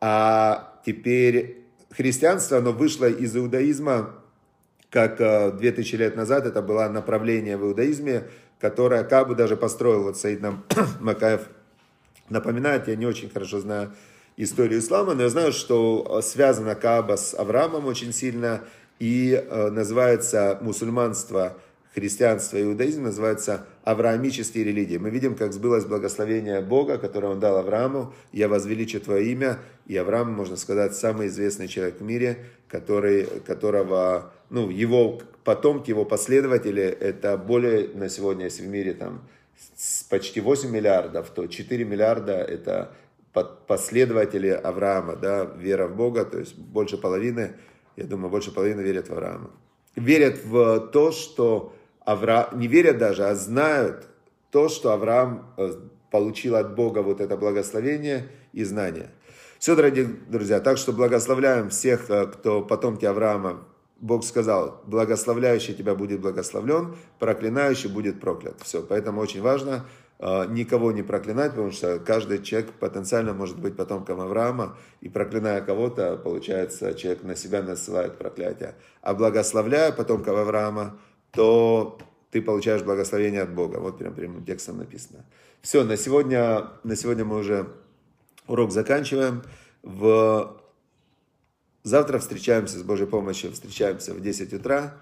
А 0.00 0.78
теперь 0.86 1.64
христианство, 1.90 2.58
оно 2.58 2.70
вышло 2.72 3.06
из 3.06 3.36
иудаизма, 3.36 4.14
как 4.88 5.18
2000 5.58 5.96
лет 5.96 6.16
назад 6.16 6.46
это 6.46 6.62
было 6.62 6.88
направление 6.88 7.56
в 7.56 7.64
иудаизме, 7.64 8.28
которое 8.60 9.02
Кабу 9.02 9.34
даже 9.34 9.56
построил, 9.56 10.04
вот 10.04 10.16
Саид 10.16 10.40
нам 10.40 10.64
Макаев 11.00 11.48
напоминает, 12.28 12.86
я 12.86 12.94
не 12.94 13.06
очень 13.06 13.30
хорошо 13.30 13.58
знаю 13.58 13.92
историю 14.36 14.78
ислама, 14.78 15.14
но 15.14 15.22
я 15.22 15.28
знаю, 15.28 15.50
что 15.52 16.20
связана 16.22 16.76
Кааба 16.76 17.16
с 17.16 17.34
Авраамом 17.34 17.86
очень 17.86 18.12
сильно, 18.12 18.62
и 19.00 19.32
э, 19.32 19.70
называется 19.70 20.58
мусульманство, 20.60 21.56
христианство 21.94 22.56
и 22.56 22.62
иудаизм 22.62 23.02
называется 23.02 23.66
авраамические 23.84 24.64
религии. 24.64 24.96
Мы 24.96 25.10
видим, 25.10 25.34
как 25.34 25.52
сбылось 25.52 25.84
благословение 25.84 26.60
Бога, 26.60 26.98
которое 26.98 27.28
он 27.28 27.40
дал 27.40 27.56
Аврааму. 27.56 28.14
«Я 28.32 28.48
возвеличу 28.48 29.00
твое 29.00 29.32
имя». 29.32 29.58
И 29.86 29.96
Авраам, 29.96 30.32
можно 30.32 30.56
сказать, 30.56 30.94
самый 30.94 31.26
известный 31.26 31.66
человек 31.66 32.00
в 32.00 32.04
мире, 32.04 32.44
который, 32.68 33.24
которого, 33.44 34.32
ну, 34.50 34.70
его 34.70 35.20
потомки, 35.42 35.90
его 35.90 36.04
последователи, 36.04 36.82
это 36.82 37.36
более 37.36 37.88
на 37.94 38.08
сегодня, 38.08 38.44
если 38.44 38.62
в 38.62 38.68
мире 38.68 38.94
там 38.94 39.22
почти 40.08 40.40
8 40.40 40.70
миллиардов, 40.70 41.30
то 41.30 41.46
4 41.46 41.84
миллиарда 41.84 42.34
это 42.34 42.92
последователи 43.32 44.48
Авраама, 44.48 45.16
да, 45.16 45.44
вера 45.44 45.86
в 45.86 45.96
Бога, 45.96 46.24
то 46.24 46.38
есть 46.38 46.56
больше 46.56 46.98
половины, 46.98 47.52
я 47.96 48.04
думаю, 48.04 48.30
больше 48.30 48.52
половины 48.52 48.80
верят 48.80 49.08
в 49.08 49.12
Авраама. 49.12 49.50
Верят 49.96 50.44
в 50.44 50.88
то, 50.92 51.12
что 51.12 51.74
Авраам, 52.04 52.58
не 52.58 52.66
верят 52.66 52.98
даже, 52.98 53.24
а 53.24 53.34
знают 53.34 54.06
то, 54.50 54.68
что 54.68 54.92
Авраам 54.92 55.52
э, 55.56 55.72
получил 56.10 56.56
от 56.56 56.74
Бога 56.74 57.00
вот 57.00 57.20
это 57.20 57.36
благословение 57.36 58.28
и 58.52 58.64
знание. 58.64 59.10
Все, 59.58 59.76
дорогие 59.76 60.06
друзья, 60.06 60.60
так 60.60 60.78
что 60.78 60.92
благословляем 60.92 61.68
всех, 61.68 62.08
э, 62.10 62.26
кто 62.26 62.62
потомки 62.62 63.04
Авраама. 63.04 63.64
Бог 64.00 64.24
сказал, 64.24 64.80
благословляющий 64.86 65.74
тебя 65.74 65.94
будет 65.94 66.20
благословлен, 66.22 66.96
проклинающий 67.18 67.90
будет 67.90 68.18
проклят. 68.18 68.54
Все, 68.62 68.82
поэтому 68.82 69.20
очень 69.20 69.42
важно 69.42 69.84
э, 70.18 70.46
никого 70.48 70.90
не 70.92 71.02
проклинать, 71.02 71.50
потому 71.50 71.70
что 71.70 71.98
каждый 71.98 72.42
человек 72.42 72.72
потенциально 72.72 73.34
может 73.34 73.58
быть 73.58 73.76
потомком 73.76 74.22
Авраама, 74.22 74.78
и 75.02 75.10
проклиная 75.10 75.60
кого-то, 75.60 76.16
получается, 76.16 76.94
человек 76.94 77.22
на 77.22 77.36
себя 77.36 77.62
насылает 77.62 78.16
проклятие. 78.16 78.74
А 79.02 79.12
благословляя 79.12 79.92
потомков 79.92 80.34
Авраама, 80.34 80.98
то 81.32 81.98
ты 82.30 82.40
получаешь 82.42 82.82
благословение 82.82 83.42
от 83.42 83.54
Бога. 83.54 83.78
Вот 83.78 83.98
прям 83.98 84.14
прямым 84.14 84.44
текстом 84.44 84.78
написано. 84.78 85.24
Все, 85.62 85.84
на 85.84 85.96
сегодня, 85.96 86.68
на 86.84 86.96
сегодня 86.96 87.24
мы 87.24 87.38
уже 87.38 87.68
урок 88.46 88.70
заканчиваем. 88.72 89.42
В... 89.82 90.56
Завтра 91.82 92.18
встречаемся 92.18 92.78
с 92.78 92.82
Божьей 92.82 93.06
помощью, 93.06 93.52
встречаемся 93.52 94.14
в 94.14 94.20
10 94.20 94.52
утра 94.54 94.96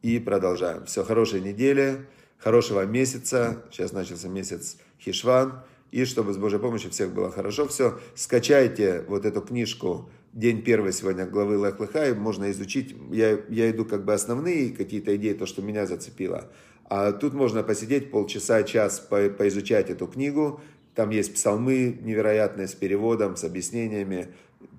и 0.00 0.18
продолжаем. 0.18 0.86
Все, 0.86 1.04
хорошей 1.04 1.40
недели, 1.40 2.06
хорошего 2.38 2.84
месяца. 2.84 3.62
Сейчас 3.70 3.92
начался 3.92 4.28
месяц 4.28 4.78
Хишван. 5.00 5.62
И 5.90 6.06
чтобы 6.06 6.32
с 6.32 6.38
Божьей 6.38 6.58
помощью 6.58 6.90
всех 6.90 7.12
было 7.12 7.30
хорошо. 7.30 7.68
Все, 7.68 8.00
скачайте 8.14 9.04
вот 9.08 9.26
эту 9.26 9.42
книжку 9.42 10.10
день 10.32 10.62
первый 10.62 10.92
сегодня 10.92 11.26
главы 11.26 11.56
Лехлыха, 11.56 12.14
можно 12.14 12.50
изучить, 12.50 12.94
я, 13.10 13.38
я 13.48 13.70
иду 13.70 13.84
как 13.84 14.04
бы 14.04 14.12
основные 14.12 14.70
какие-то 14.70 15.14
идеи, 15.16 15.34
то, 15.34 15.46
что 15.46 15.62
меня 15.62 15.86
зацепило. 15.86 16.50
А 16.84 17.12
тут 17.12 17.34
можно 17.34 17.62
посидеть 17.62 18.10
полчаса, 18.10 18.62
час, 18.64 19.00
по, 19.00 19.28
поизучать 19.30 19.90
эту 19.90 20.06
книгу. 20.06 20.60
Там 20.94 21.10
есть 21.10 21.34
псалмы 21.34 21.98
невероятные 22.02 22.68
с 22.68 22.74
переводом, 22.74 23.36
с 23.36 23.44
объяснениями. 23.44 24.28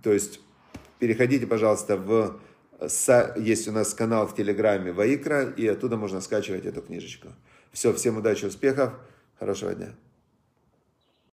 То 0.03 0.13
есть 0.13 0.39
переходите, 0.99 1.47
пожалуйста, 1.47 1.97
в... 1.97 2.39
Есть 3.37 3.67
у 3.67 3.71
нас 3.71 3.93
канал 3.93 4.27
в 4.27 4.35
Телеграме 4.35 4.91
Ваикра, 4.91 5.49
и 5.49 5.65
оттуда 5.65 5.95
можно 5.95 6.19
скачивать 6.19 6.65
эту 6.65 6.81
книжечку. 6.81 7.29
Все, 7.71 7.93
всем 7.93 8.17
удачи, 8.17 8.45
успехов, 8.45 8.93
хорошего 9.39 9.73
дня. 9.73 9.93